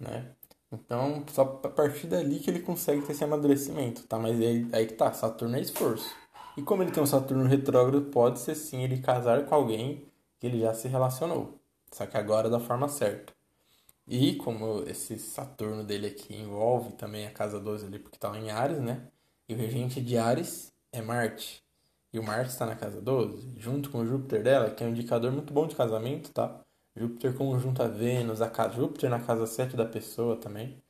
Né? 0.00 0.34
Então, 0.72 1.24
só 1.28 1.42
a 1.42 1.68
partir 1.68 2.06
dali 2.06 2.38
que 2.40 2.50
ele 2.50 2.60
consegue 2.60 3.02
ter 3.02 3.12
esse 3.12 3.22
amadurecimento, 3.22 4.04
tá? 4.04 4.18
Mas 4.18 4.40
aí, 4.40 4.66
aí 4.72 4.86
que 4.86 4.94
tá, 4.94 5.12
Saturno 5.12 5.56
é 5.56 5.60
esforço. 5.60 6.14
E 6.56 6.62
como 6.62 6.82
ele 6.82 6.90
tem 6.90 7.02
um 7.02 7.06
Saturno 7.06 7.44
retrógrado, 7.44 8.10
pode 8.10 8.38
ser 8.40 8.54
sim 8.54 8.82
ele 8.82 9.00
casar 9.00 9.44
com 9.44 9.54
alguém 9.54 10.06
que 10.38 10.46
ele 10.46 10.60
já 10.60 10.74
se 10.74 10.88
relacionou. 10.88 11.58
Só 11.90 12.06
que 12.06 12.16
agora 12.16 12.48
da 12.48 12.58
forma 12.58 12.88
certa. 12.88 13.32
E 14.06 14.34
como 14.36 14.82
esse 14.86 15.18
Saturno 15.18 15.84
dele 15.84 16.08
aqui 16.08 16.34
envolve 16.34 16.92
também 16.92 17.26
a 17.26 17.30
casa 17.30 17.60
12 17.60 17.86
ali, 17.86 17.98
porque 17.98 18.18
tá 18.18 18.36
em 18.36 18.50
Ares, 18.50 18.80
né? 18.80 19.08
E 19.48 19.54
o 19.54 19.56
regente 19.56 20.00
de 20.00 20.16
Ares 20.16 20.72
é 20.90 21.00
Marte. 21.00 21.62
E 22.12 22.18
o 22.18 22.22
Marte 22.22 22.50
está 22.50 22.66
na 22.66 22.76
casa 22.76 23.00
12, 23.00 23.52
junto 23.56 23.90
com 23.90 23.98
o 23.98 24.06
Júpiter 24.06 24.42
dela, 24.42 24.70
que 24.70 24.82
é 24.84 24.86
um 24.86 24.90
indicador 24.90 25.32
muito 25.32 25.52
bom 25.52 25.66
de 25.66 25.74
casamento, 25.74 26.30
tá? 26.32 26.60
Júpiter 26.94 27.34
conjunto 27.34 27.82
a 27.82 27.88
Vênus, 27.88 28.42
a 28.42 28.50
casa, 28.50 28.74
Júpiter 28.76 29.08
na 29.08 29.20
casa 29.20 29.46
7 29.46 29.76
da 29.76 29.84
pessoa 29.84 30.36
também. 30.36 30.82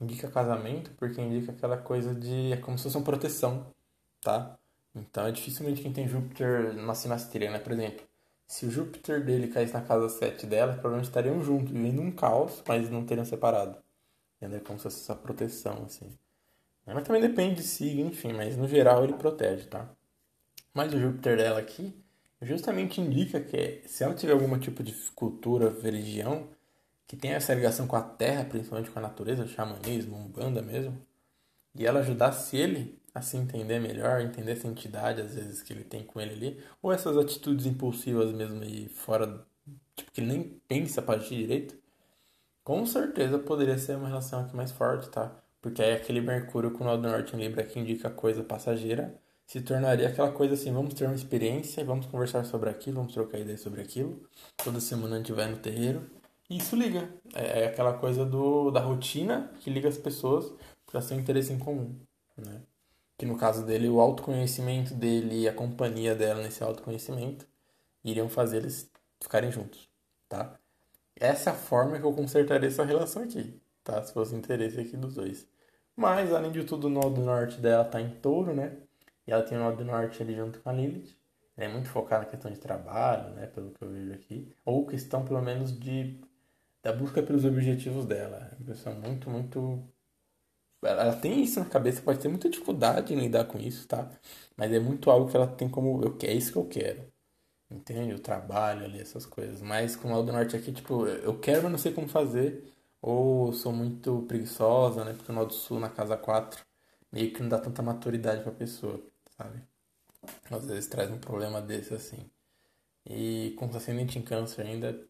Indica 0.00 0.30
casamento 0.30 0.90
porque 0.96 1.20
indica 1.20 1.52
aquela 1.52 1.76
coisa 1.76 2.14
de. 2.14 2.52
É 2.52 2.56
como 2.56 2.76
se 2.76 2.84
fosse 2.84 2.96
uma 2.96 3.04
proteção, 3.04 3.66
tá? 4.20 4.58
Então 4.94 5.26
é 5.26 5.32
dificilmente 5.32 5.82
quem 5.82 5.92
tem 5.92 6.08
Júpiter 6.08 6.74
numa 6.74 6.94
sinastria, 6.94 7.50
né? 7.50 7.58
Por 7.58 7.72
exemplo, 7.72 8.04
se 8.46 8.66
o 8.66 8.70
Júpiter 8.70 9.24
dele 9.24 9.48
caísse 9.48 9.72
na 9.72 9.82
casa 9.82 10.08
7 10.08 10.46
dela, 10.46 10.72
provavelmente 10.72 11.06
estariam 11.06 11.42
juntos, 11.42 11.72
vivendo 11.72 12.00
um 12.02 12.10
caos, 12.10 12.62
mas 12.66 12.90
não 12.90 13.04
teriam 13.04 13.24
separado. 13.24 13.78
Entendeu? 14.36 14.58
É 14.58 14.60
como 14.60 14.78
se 14.78 14.84
fosse 14.84 15.00
essa 15.02 15.14
proteção, 15.14 15.84
assim. 15.86 16.10
Mas 16.84 17.04
também 17.04 17.22
depende 17.22 17.56
de 17.56 17.62
signo, 17.62 18.08
enfim, 18.08 18.32
mas 18.32 18.56
no 18.56 18.66
geral 18.66 19.04
ele 19.04 19.12
protege, 19.14 19.66
tá? 19.66 19.88
Mas 20.74 20.92
o 20.92 20.98
Júpiter 20.98 21.36
dela 21.36 21.60
aqui 21.60 22.01
justamente 22.42 23.00
indica 23.00 23.40
que 23.40 23.82
se 23.86 24.04
ela 24.04 24.14
tiver 24.14 24.32
algum 24.32 24.58
tipo 24.58 24.82
de 24.82 24.92
cultura, 25.14 25.74
religião, 25.82 26.48
que 27.06 27.16
tem 27.16 27.32
essa 27.32 27.54
ligação 27.54 27.86
com 27.86 27.96
a 27.96 28.02
terra, 28.02 28.44
principalmente 28.44 28.90
com 28.90 28.98
a 28.98 29.02
natureza, 29.02 29.46
xamanismo, 29.46 30.16
umbanda 30.16 30.62
mesmo, 30.62 31.00
e 31.74 31.86
ela 31.86 32.00
ajudasse 32.00 32.56
ele 32.56 32.98
a 33.14 33.20
se 33.20 33.36
entender 33.36 33.78
melhor, 33.78 34.20
entender 34.20 34.52
essa 34.52 34.66
entidade 34.66 35.20
às 35.20 35.34
vezes 35.34 35.62
que 35.62 35.72
ele 35.72 35.84
tem 35.84 36.04
com 36.04 36.20
ele 36.20 36.32
ali, 36.32 36.64
ou 36.80 36.92
essas 36.92 37.16
atitudes 37.16 37.66
impulsivas 37.66 38.32
mesmo 38.32 38.62
aí 38.62 38.88
fora, 38.88 39.46
tipo 39.94 40.10
que 40.10 40.20
ele 40.20 40.32
nem 40.32 40.42
pensa 40.66 41.02
para 41.02 41.20
agir 41.20 41.36
direito, 41.36 41.76
com 42.64 42.86
certeza 42.86 43.38
poderia 43.38 43.76
ser 43.78 43.96
uma 43.96 44.08
relação 44.08 44.40
aqui 44.40 44.56
mais 44.56 44.70
forte, 44.72 45.10
tá? 45.10 45.36
Porque 45.60 45.82
aí 45.82 45.92
aquele 45.92 46.20
Mercúrio 46.20 46.70
com 46.72 46.82
o 46.84 46.86
Nó 46.86 46.96
do 46.96 47.08
Norte 47.08 47.36
em 47.36 47.40
Libra 47.40 47.64
que 47.64 47.78
indica 47.78 48.10
coisa 48.10 48.42
passageira, 48.42 49.20
se 49.46 49.60
tornaria 49.60 50.08
aquela 50.08 50.32
coisa 50.32 50.54
assim, 50.54 50.72
vamos 50.72 50.94
ter 50.94 51.04
uma 51.04 51.14
experiência, 51.14 51.84
vamos 51.84 52.06
conversar 52.06 52.44
sobre 52.44 52.70
aquilo, 52.70 52.96
vamos 52.96 53.12
trocar 53.12 53.38
ideias 53.38 53.60
sobre 53.60 53.80
aquilo. 53.82 54.28
Toda 54.62 54.80
semana 54.80 55.16
a 55.16 55.18
gente 55.18 55.32
vai 55.32 55.50
no 55.50 55.58
terreiro. 55.58 56.10
E 56.48 56.58
isso 56.58 56.76
liga. 56.76 57.08
É, 57.34 57.62
é 57.62 57.66
aquela 57.66 57.94
coisa 57.94 58.24
do, 58.24 58.70
da 58.70 58.80
rotina 58.80 59.52
que 59.60 59.70
liga 59.70 59.88
as 59.88 59.98
pessoas 59.98 60.52
para 60.86 61.00
ser 61.00 61.14
um 61.14 61.20
interesse 61.20 61.52
em 61.52 61.58
comum, 61.58 61.98
né? 62.36 62.62
que 63.22 63.26
no 63.26 63.36
caso 63.36 63.64
dele, 63.64 63.88
o 63.88 64.00
autoconhecimento 64.00 64.94
dele 64.94 65.42
e 65.42 65.48
a 65.48 65.54
companhia 65.54 66.12
dela 66.12 66.42
nesse 66.42 66.60
autoconhecimento 66.64 67.46
iriam 68.04 68.28
fazer 68.28 68.56
eles 68.56 68.90
ficarem 69.22 69.52
juntos, 69.52 69.88
tá? 70.28 70.58
Essa 71.14 71.50
é 71.50 71.52
a 71.52 71.56
forma 71.56 72.00
que 72.00 72.04
eu 72.04 72.12
consertaria 72.12 72.68
essa 72.68 72.84
relação 72.84 73.22
aqui, 73.22 73.60
tá? 73.84 74.02
Se 74.02 74.12
fosse 74.12 74.34
interesse 74.34 74.80
aqui 74.80 74.96
dos 74.96 75.14
dois. 75.14 75.46
Mas, 75.94 76.32
além 76.32 76.50
de 76.50 76.64
tudo, 76.64 76.88
o 76.88 76.90
nó 76.90 77.08
do 77.08 77.20
norte 77.20 77.60
dela 77.60 77.84
tá 77.84 78.00
em 78.00 78.10
touro, 78.10 78.52
né? 78.54 78.78
E 79.26 79.32
ela 79.32 79.42
tem 79.42 79.56
o 79.58 79.60
nó 79.60 79.72
do 79.72 79.84
norte 79.84 80.22
ali 80.22 80.34
junto 80.34 80.60
com 80.60 80.70
a 80.70 80.72
Lilith. 80.72 81.16
Ela 81.56 81.68
é 81.70 81.72
muito 81.72 81.88
focada 81.88 82.24
na 82.24 82.30
questão 82.30 82.50
de 82.50 82.58
trabalho, 82.58 83.34
né? 83.34 83.46
Pelo 83.46 83.70
que 83.72 83.82
eu 83.82 83.90
vejo 83.90 84.12
aqui. 84.12 84.54
Ou 84.64 84.86
questão, 84.86 85.24
pelo 85.24 85.42
menos, 85.42 85.78
de 85.78 86.20
da 86.82 86.92
busca 86.92 87.22
pelos 87.22 87.44
objetivos 87.44 88.06
dela. 88.06 88.50
É 88.52 88.56
uma 88.56 88.66
pessoa 88.66 88.94
muito, 88.94 89.30
muito 89.30 89.82
ela 90.84 91.14
tem 91.14 91.42
isso 91.42 91.60
na 91.60 91.66
cabeça, 91.66 92.02
pode 92.02 92.18
ter 92.18 92.28
muita 92.28 92.48
dificuldade 92.48 93.14
em 93.14 93.18
lidar 93.20 93.44
com 93.44 93.58
isso, 93.58 93.86
tá? 93.86 94.10
Mas 94.56 94.72
é 94.72 94.80
muito 94.80 95.10
algo 95.10 95.30
que 95.30 95.36
ela 95.36 95.46
tem 95.46 95.68
como, 95.68 96.02
eu, 96.02 96.16
é 96.28 96.32
isso 96.34 96.52
que 96.52 96.58
eu 96.58 96.66
quero. 96.66 97.04
Entende? 97.70 98.14
O 98.14 98.20
trabalho 98.20 98.84
ali, 98.84 99.00
essas 99.00 99.26
coisas. 99.26 99.62
Mas 99.62 99.96
com 99.96 100.10
o 100.12 100.14
Aldo 100.14 100.32
Norte 100.32 100.56
aqui, 100.56 100.72
tipo, 100.72 101.06
eu 101.06 101.38
quero, 101.40 101.64
mas 101.64 101.72
não 101.72 101.78
sei 101.78 101.92
como 101.92 102.08
fazer. 102.08 102.64
Ou 103.00 103.52
sou 103.52 103.72
muito 103.72 104.22
preguiçosa, 104.28 105.04
né? 105.04 105.14
Porque 105.14 105.32
o 105.32 105.38
Aldo 105.38 105.54
Sul, 105.54 105.80
na 105.80 105.88
casa 105.90 106.16
4, 106.16 106.64
meio 107.12 107.32
que 107.32 107.42
não 107.42 107.48
dá 107.48 107.58
tanta 107.58 107.82
maturidade 107.82 108.42
pra 108.42 108.52
pessoa, 108.52 109.00
sabe? 109.42 109.62
Às 110.50 110.66
vezes 110.66 110.86
traz 110.86 111.10
um 111.10 111.18
problema 111.18 111.60
desse, 111.60 111.94
assim. 111.94 112.30
E 113.04 113.54
com 113.58 113.66
ascendente 113.76 114.18
em 114.18 114.22
câncer 114.22 114.62
ainda, 114.62 115.04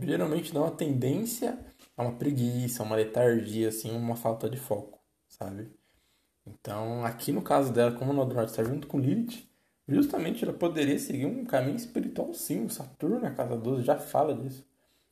geralmente 0.00 0.52
dá 0.52 0.60
uma 0.60 0.72
tendência 0.72 1.58
a 1.96 2.02
uma 2.02 2.16
preguiça, 2.16 2.82
uma 2.82 2.96
letargia, 2.96 3.68
assim, 3.68 3.90
uma 3.92 4.16
falta 4.16 4.50
de 4.50 4.56
foco, 4.56 4.98
sabe? 5.28 5.70
Então, 6.44 7.04
aqui 7.04 7.30
no 7.30 7.42
caso 7.42 7.72
dela, 7.72 7.92
como 7.92 8.10
o 8.10 8.14
Nó 8.14 8.24
do 8.24 8.34
Norte 8.34 8.50
está 8.50 8.64
junto 8.64 8.88
com 8.88 8.98
Lilith, 8.98 9.48
justamente 9.86 10.42
ela 10.44 10.52
poderia 10.52 10.98
seguir 10.98 11.26
um 11.26 11.44
caminho 11.44 11.76
espiritual 11.76 12.34
sim. 12.34 12.64
O 12.64 12.70
Saturno 12.70 13.20
na 13.20 13.30
casa 13.30 13.56
12 13.56 13.84
já 13.84 13.96
fala 13.96 14.34
disso. 14.34 14.66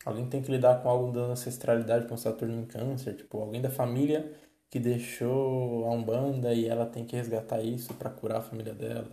Alguém 0.04 0.28
tem 0.28 0.42
que 0.42 0.50
lidar 0.50 0.82
com 0.82 0.88
algo 0.88 1.12
da 1.12 1.20
ancestralidade 1.20 2.08
com 2.08 2.16
Saturno 2.16 2.60
em 2.60 2.64
câncer, 2.64 3.14
tipo, 3.14 3.38
alguém 3.38 3.60
da 3.60 3.70
família 3.70 4.34
que 4.70 4.78
deixou 4.78 5.85
a 5.87 5.90
Umbanda 5.90 6.54
e 6.54 6.66
ela 6.66 6.87
tem 6.87 7.04
que 7.04 7.16
resgatar 7.16 7.61
isso 7.61 7.92
para 7.94 8.09
curar 8.11 8.38
a 8.38 8.42
família 8.42 8.72
dela. 8.72 9.11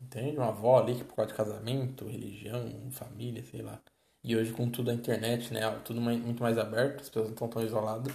Entende? 0.00 0.36
Uma 0.36 0.48
avó 0.48 0.78
ali 0.78 0.96
que 0.96 1.04
por 1.04 1.16
causa 1.16 1.30
de 1.30 1.36
casamento, 1.36 2.06
religião, 2.06 2.90
família, 2.90 3.42
sei 3.44 3.62
lá. 3.62 3.80
E 4.22 4.36
hoje 4.36 4.52
com 4.52 4.68
tudo 4.70 4.90
a 4.90 4.94
internet, 4.94 5.52
né, 5.52 5.62
tudo 5.84 6.00
muito 6.00 6.42
mais 6.42 6.58
aberto, 6.58 7.00
as 7.00 7.08
pessoas 7.08 7.26
não 7.26 7.32
estão 7.32 7.48
tão 7.48 7.62
isoladas, 7.64 8.12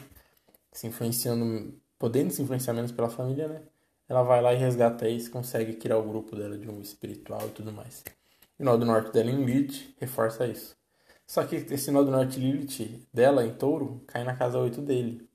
se 0.72 0.88
influenciando, 0.88 1.74
podendo 2.00 2.32
se 2.32 2.42
influenciar 2.42 2.74
menos 2.74 2.92
pela 2.92 3.10
família, 3.10 3.48
né? 3.48 3.62
Ela 4.08 4.24
vai 4.24 4.42
lá 4.42 4.54
e 4.54 4.58
resgata 4.58 5.10
isso, 5.10 5.32
consegue 5.32 5.74
criar 5.74 5.98
o 5.98 6.08
grupo 6.08 6.36
dela 6.36 6.58
de 6.58 6.70
um 6.70 6.80
espiritual 6.82 7.48
e 7.48 7.52
tudo 7.52 7.74
mais. 7.74 8.04
E 8.60 8.64
o 8.64 8.66
nó 8.66 8.78
do 8.78 8.86
norte 8.86 9.12
dela 9.12 9.30
em 9.30 9.44
Lilith 9.44 9.96
reforça 10.00 10.48
isso. 10.48 10.78
Só 11.26 11.44
que 11.46 11.56
esse 11.56 11.92
nó 11.92 12.04
do 12.04 12.12
norte 12.12 12.40
Lilith 12.40 13.06
dela 13.14 13.46
em 13.46 13.54
touro 13.54 14.02
cai 14.08 14.24
na 14.24 14.36
casa 14.36 14.58
8 14.60 14.82
dele. 14.82 15.28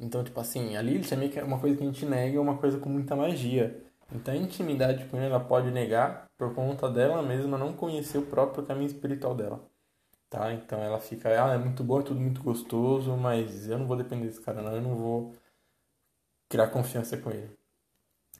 Então, 0.00 0.24
tipo 0.24 0.40
assim, 0.40 0.76
a 0.76 0.82
Lilith 0.82 1.12
é 1.12 1.16
meio 1.16 1.30
que 1.30 1.38
uma 1.40 1.60
coisa 1.60 1.76
que 1.76 1.82
a 1.82 1.86
gente 1.86 2.06
nega, 2.06 2.38
é 2.38 2.40
uma 2.40 2.56
coisa 2.56 2.78
com 2.78 2.88
muita 2.88 3.14
magia. 3.14 3.84
Então 4.12 4.34
a 4.34 4.36
intimidade 4.36 5.04
com 5.06 5.18
ela 5.18 5.38
pode 5.38 5.70
negar 5.70 6.28
por 6.36 6.54
conta 6.54 6.90
dela 6.90 7.22
mesma 7.22 7.56
não 7.56 7.72
conhecer 7.72 8.18
o 8.18 8.26
próprio 8.26 8.64
caminho 8.64 8.86
espiritual 8.86 9.34
dela. 9.34 9.62
Tá? 10.28 10.52
Então 10.52 10.80
ela 10.80 10.98
fica, 10.98 11.28
ah, 11.28 11.54
é 11.54 11.58
muito 11.58 11.84
bom, 11.84 12.00
é 12.00 12.02
tudo 12.02 12.18
muito 12.20 12.42
gostoso, 12.42 13.16
mas 13.16 13.68
eu 13.68 13.78
não 13.78 13.86
vou 13.86 13.96
depender 13.96 14.26
desse 14.26 14.40
cara 14.40 14.62
não, 14.62 14.74
eu 14.74 14.82
não 14.82 14.96
vou 14.96 15.34
criar 16.48 16.68
confiança 16.68 17.16
com 17.16 17.30
ele. 17.30 17.50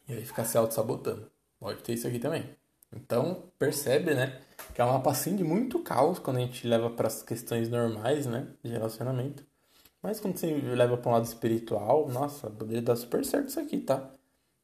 E 0.09 0.15
aí 0.15 0.25
fica 0.25 0.45
se 0.45 0.57
auto-sabotando. 0.57 1.31
Pode 1.59 1.83
ter 1.83 1.93
isso 1.93 2.07
aqui 2.09 2.19
também. 2.19 2.57
Então, 2.93 3.45
percebe, 3.59 4.15
né? 4.15 4.41
Que 4.75 4.81
é 4.81 4.85
uma 4.85 5.01
passinha 5.01 5.37
de 5.37 5.45
muito 5.45 5.79
caos 5.81 6.19
quando 6.19 6.39
a 6.39 6.41
gente 6.41 6.67
leva 6.67 6.91
para 6.91 7.07
as 7.07 7.23
questões 7.23 7.69
normais, 7.69 8.27
né? 8.27 8.49
De 8.63 8.71
relacionamento. 8.71 9.45
Mas 10.03 10.21
quando 10.21 10.37
você 10.39 10.47
leva 10.53 10.97
para 10.97 11.11
um 11.11 11.13
lado 11.15 11.25
espiritual, 11.25 12.09
nossa, 12.09 12.51
poderia 12.51 12.83
dar 12.83 12.97
super 12.97 13.25
certo 13.25 13.49
isso 13.49 13.61
aqui, 13.61 13.79
tá? 13.81 14.11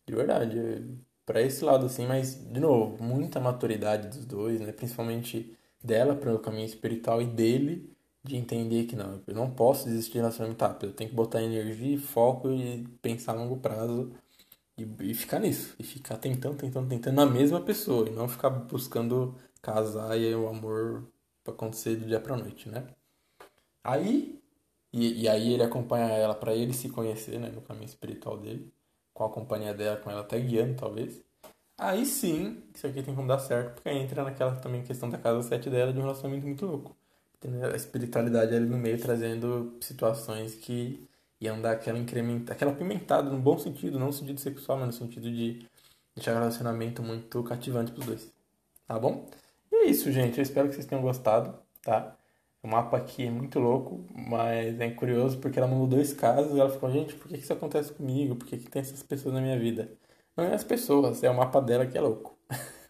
De 0.06 0.14
verdade. 0.14 0.56
para 1.26 1.42
esse 1.42 1.64
lado, 1.64 1.86
assim, 1.86 2.06
mas, 2.06 2.34
de 2.52 2.60
novo, 2.60 3.02
muita 3.02 3.40
maturidade 3.40 4.08
dos 4.08 4.24
dois, 4.24 4.60
né? 4.60 4.72
Principalmente 4.72 5.56
dela 5.82 6.14
para 6.16 6.34
o 6.34 6.38
caminho 6.38 6.66
espiritual 6.66 7.22
e 7.22 7.26
dele 7.26 7.96
de 8.24 8.36
entender 8.36 8.86
que 8.86 8.96
não, 8.96 9.22
eu 9.26 9.34
não 9.34 9.50
posso 9.50 9.86
desistir 9.86 10.14
de 10.14 10.18
relacionamento 10.18 10.62
rápido. 10.64 10.86
Eu 10.90 10.94
tenho 10.94 11.10
que 11.10 11.16
botar 11.16 11.42
energia, 11.42 11.98
foco 12.00 12.50
e 12.50 12.86
pensar 13.02 13.32
a 13.32 13.36
longo 13.36 13.58
prazo 13.58 14.12
e, 14.78 14.88
e 15.10 15.14
ficar 15.14 15.38
nisso. 15.40 15.74
E 15.78 15.84
ficar 15.84 16.16
tentando, 16.18 16.56
tentando, 16.56 16.88
tentando 16.88 17.14
na 17.14 17.26
mesma 17.26 17.60
pessoa. 17.60 18.08
E 18.08 18.12
não 18.12 18.28
ficar 18.28 18.50
buscando 18.50 19.36
casar 19.62 20.18
e 20.18 20.34
o 20.34 20.48
amor 20.48 21.04
pra 21.44 21.54
acontecer 21.54 21.96
do 21.96 22.06
dia 22.06 22.20
pra 22.20 22.36
noite, 22.36 22.68
né? 22.68 22.86
Aí, 23.84 24.40
e, 24.96 25.22
e 25.22 25.28
aí 25.28 25.52
ele 25.52 25.62
acompanha 25.62 26.06
ela 26.06 26.34
para 26.34 26.54
ele 26.54 26.72
se 26.72 26.88
conhecer, 26.88 27.38
né? 27.38 27.50
No 27.50 27.60
caminho 27.60 27.84
espiritual 27.84 28.38
dele. 28.38 28.72
Com 29.12 29.24
a 29.24 29.30
companhia 29.30 29.74
dela, 29.74 29.96
com 29.98 30.10
ela 30.10 30.22
até 30.22 30.40
guiando, 30.40 30.74
talvez. 30.74 31.22
Aí 31.78 32.06
sim, 32.06 32.62
isso 32.74 32.86
aqui 32.86 33.02
tem 33.02 33.14
como 33.14 33.28
dar 33.28 33.38
certo, 33.38 33.74
porque 33.74 33.90
entra 33.90 34.24
naquela 34.24 34.56
também 34.56 34.82
questão 34.82 35.10
da 35.10 35.18
casa 35.18 35.42
7 35.42 35.68
dela 35.68 35.92
de 35.92 35.98
um 35.98 36.02
relacionamento 36.02 36.46
muito 36.46 36.64
louco. 36.66 36.96
Tem 37.38 37.62
a 37.62 37.76
espiritualidade 37.76 38.54
ali 38.54 38.66
no 38.66 38.78
meio 38.78 38.98
trazendo 38.98 39.76
situações 39.82 40.54
que 40.54 41.06
iam 41.40 41.60
dar 41.60 41.72
aquela 41.72 41.98
incrementa, 41.98 42.54
aquela 42.54 42.72
pimentada 42.72 43.28
no 43.30 43.38
bom 43.38 43.58
sentido, 43.58 43.98
não 43.98 44.06
no 44.06 44.12
sentido 44.12 44.40
sexual, 44.40 44.78
mas 44.78 44.86
no 44.86 44.92
sentido 44.94 45.30
de 45.30 45.66
deixar 46.14 46.32
o 46.32 46.38
relacionamento 46.38 47.02
muito 47.02 47.42
cativante 47.44 47.92
pros 47.92 48.06
dois. 48.06 48.32
Tá 48.86 48.98
bom? 48.98 49.28
E 49.70 49.76
é 49.76 49.84
isso, 49.84 50.10
gente. 50.10 50.38
Eu 50.38 50.42
espero 50.42 50.68
que 50.68 50.74
vocês 50.74 50.86
tenham 50.86 51.02
gostado, 51.02 51.58
tá? 51.82 52.16
O 52.66 52.68
mapa 52.68 52.96
aqui 52.96 53.24
é 53.24 53.30
muito 53.30 53.60
louco, 53.60 54.04
mas 54.12 54.80
é 54.80 54.90
curioso 54.90 55.38
porque 55.38 55.56
ela 55.56 55.68
mandou 55.68 55.86
dois 55.86 56.12
casos 56.12 56.56
e 56.56 56.58
ela 56.58 56.68
ficou, 56.68 56.90
gente, 56.90 57.14
por 57.14 57.28
que 57.28 57.36
isso 57.36 57.52
acontece 57.52 57.92
comigo? 57.92 58.34
Por 58.34 58.44
que, 58.44 58.58
que 58.58 58.68
tem 58.68 58.82
essas 58.82 59.04
pessoas 59.04 59.36
na 59.36 59.40
minha 59.40 59.56
vida? 59.56 59.88
Não 60.36 60.42
é 60.42 60.52
as 60.52 60.64
pessoas, 60.64 61.22
é 61.22 61.30
o 61.30 61.36
mapa 61.36 61.60
dela 61.62 61.86
que 61.86 61.96
é 61.96 62.00
louco. 62.00 62.36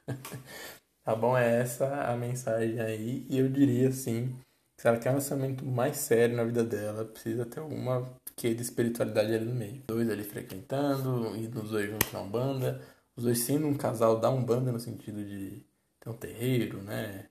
tá 1.05 1.15
bom? 1.15 1.37
É 1.37 1.61
essa 1.61 2.11
a 2.11 2.17
mensagem 2.17 2.81
aí. 2.81 3.27
E 3.29 3.39
eu 3.39 3.51
diria 3.51 3.91
assim, 3.91 4.35
se 4.79 4.89
ela 4.89 4.97
quer 4.99 5.11
um 5.11 5.17
lançamento 5.17 5.62
mais 5.67 5.99
sério 5.99 6.35
na 6.35 6.45
vida 6.45 6.65
dela, 6.65 7.05
precisa 7.05 7.45
ter 7.45 7.61
alguma 7.61 8.11
que 8.35 8.55
de 8.55 8.62
espiritualidade 8.62 9.35
ali 9.35 9.45
no 9.45 9.55
meio. 9.55 9.83
Dois 9.89 10.09
ali 10.09 10.25
frequentando, 10.25 11.37
e 11.37 11.49
os 11.49 11.71
dois 11.71 11.91
juntos 11.91 12.11
na 12.12 12.23
Umbanda, 12.23 12.81
os 13.15 13.25
dois 13.25 13.41
sendo 13.41 13.67
um 13.67 13.75
casal 13.75 14.19
da 14.21 14.31
Umbanda 14.31 14.73
no 14.73 14.81
sentido 14.81 15.23
de 15.23 15.62
ter 16.01 16.09
um 16.09 16.15
terreiro, 16.15 16.83
né? 16.83 17.27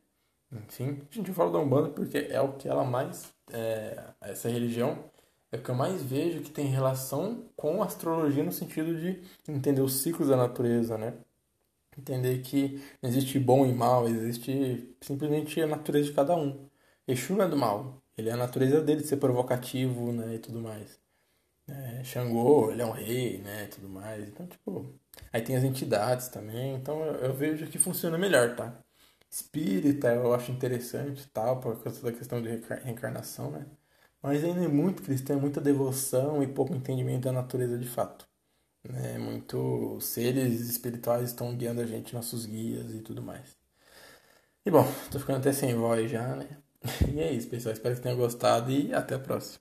Enfim, 0.51 1.01
a 1.11 1.15
gente 1.15 1.33
fala 1.33 1.51
da 1.51 1.59
Umbanda 1.59 1.89
porque 1.89 2.17
é 2.17 2.39
o 2.41 2.53
que 2.53 2.67
ela 2.67 2.83
mais. 2.83 3.33
É, 3.51 4.13
essa 4.21 4.49
religião 4.49 5.09
é 5.51 5.57
o 5.57 5.61
que 5.63 5.69
eu 5.69 5.75
mais 5.75 6.01
vejo 6.03 6.41
que 6.41 6.51
tem 6.51 6.67
relação 6.67 7.49
com 7.55 7.81
astrologia 7.83 8.43
no 8.43 8.51
sentido 8.51 8.99
de 8.99 9.21
entender 9.47 9.81
os 9.81 10.01
ciclos 10.01 10.29
da 10.29 10.37
natureza, 10.37 10.97
né? 10.97 11.13
Entender 11.97 12.41
que 12.41 12.81
não 13.01 13.09
existe 13.09 13.39
bom 13.39 13.65
e 13.65 13.73
mal, 13.73 14.07
existe 14.07 14.95
simplesmente 15.01 15.61
a 15.61 15.67
natureza 15.67 16.09
de 16.09 16.13
cada 16.15 16.35
um. 16.35 16.69
Exu 17.07 17.35
não 17.35 17.45
é 17.45 17.47
do 17.49 17.57
mal, 17.57 18.01
ele 18.17 18.29
é 18.29 18.33
a 18.33 18.37
natureza 18.37 18.81
dele 18.81 19.01
de 19.01 19.07
ser 19.07 19.17
provocativo, 19.17 20.11
né, 20.11 20.35
e 20.35 20.39
tudo 20.39 20.61
mais. 20.61 20.99
É, 21.67 22.03
Xangô, 22.03 22.71
ele 22.71 22.81
é 22.81 22.85
um 22.85 22.91
rei, 22.91 23.39
né, 23.39 23.65
e 23.65 23.67
tudo 23.69 23.89
mais. 23.89 24.27
Então, 24.29 24.47
tipo, 24.47 24.93
aí 25.33 25.41
tem 25.41 25.55
as 25.55 25.63
entidades 25.63 26.27
também, 26.29 26.75
então 26.75 27.01
eu, 27.03 27.15
eu 27.15 27.33
vejo 27.33 27.67
que 27.67 27.79
funciona 27.79 28.17
melhor, 28.17 28.55
tá? 28.55 28.84
Espírita 29.35 30.13
eu 30.13 30.33
acho 30.33 30.49
interessante, 30.51 31.27
tal, 31.29 31.59
por 31.59 31.83
causa 31.83 32.01
da 32.01 32.13
questão 32.13 32.41
de 32.41 32.49
reencarnação, 32.83 33.51
né? 33.51 33.65
Mas 34.21 34.43
ainda 34.43 34.63
é 34.63 34.67
muito 34.67 35.03
cristão, 35.03 35.37
é 35.37 35.39
muita 35.39 35.59
devoção 35.61 36.41
e 36.41 36.47
pouco 36.47 36.73
entendimento 36.73 37.23
da 37.25 37.33
natureza 37.33 37.77
de 37.77 37.87
fato. 37.87 38.25
Né? 38.83 39.17
Muito 39.19 39.99
seres 40.01 40.61
espirituais 40.69 41.29
estão 41.31 41.55
guiando 41.57 41.81
a 41.81 41.85
gente, 41.87 42.13
nossos 42.15 42.45
guias 42.45 42.93
e 42.93 43.01
tudo 43.01 43.21
mais. 43.23 43.57
E 44.65 44.71
bom, 44.71 44.83
tô 45.11 45.17
ficando 45.19 45.39
até 45.39 45.53
sem 45.53 45.73
voz 45.75 46.09
já, 46.11 46.35
né? 46.35 46.57
E 47.13 47.19
é 47.19 47.31
isso, 47.33 47.47
pessoal. 47.49 47.73
Espero 47.73 47.95
que 47.95 48.01
tenham 48.01 48.17
gostado 48.17 48.71
e 48.71 48.93
até 48.93 49.15
a 49.15 49.19
próxima. 49.19 49.59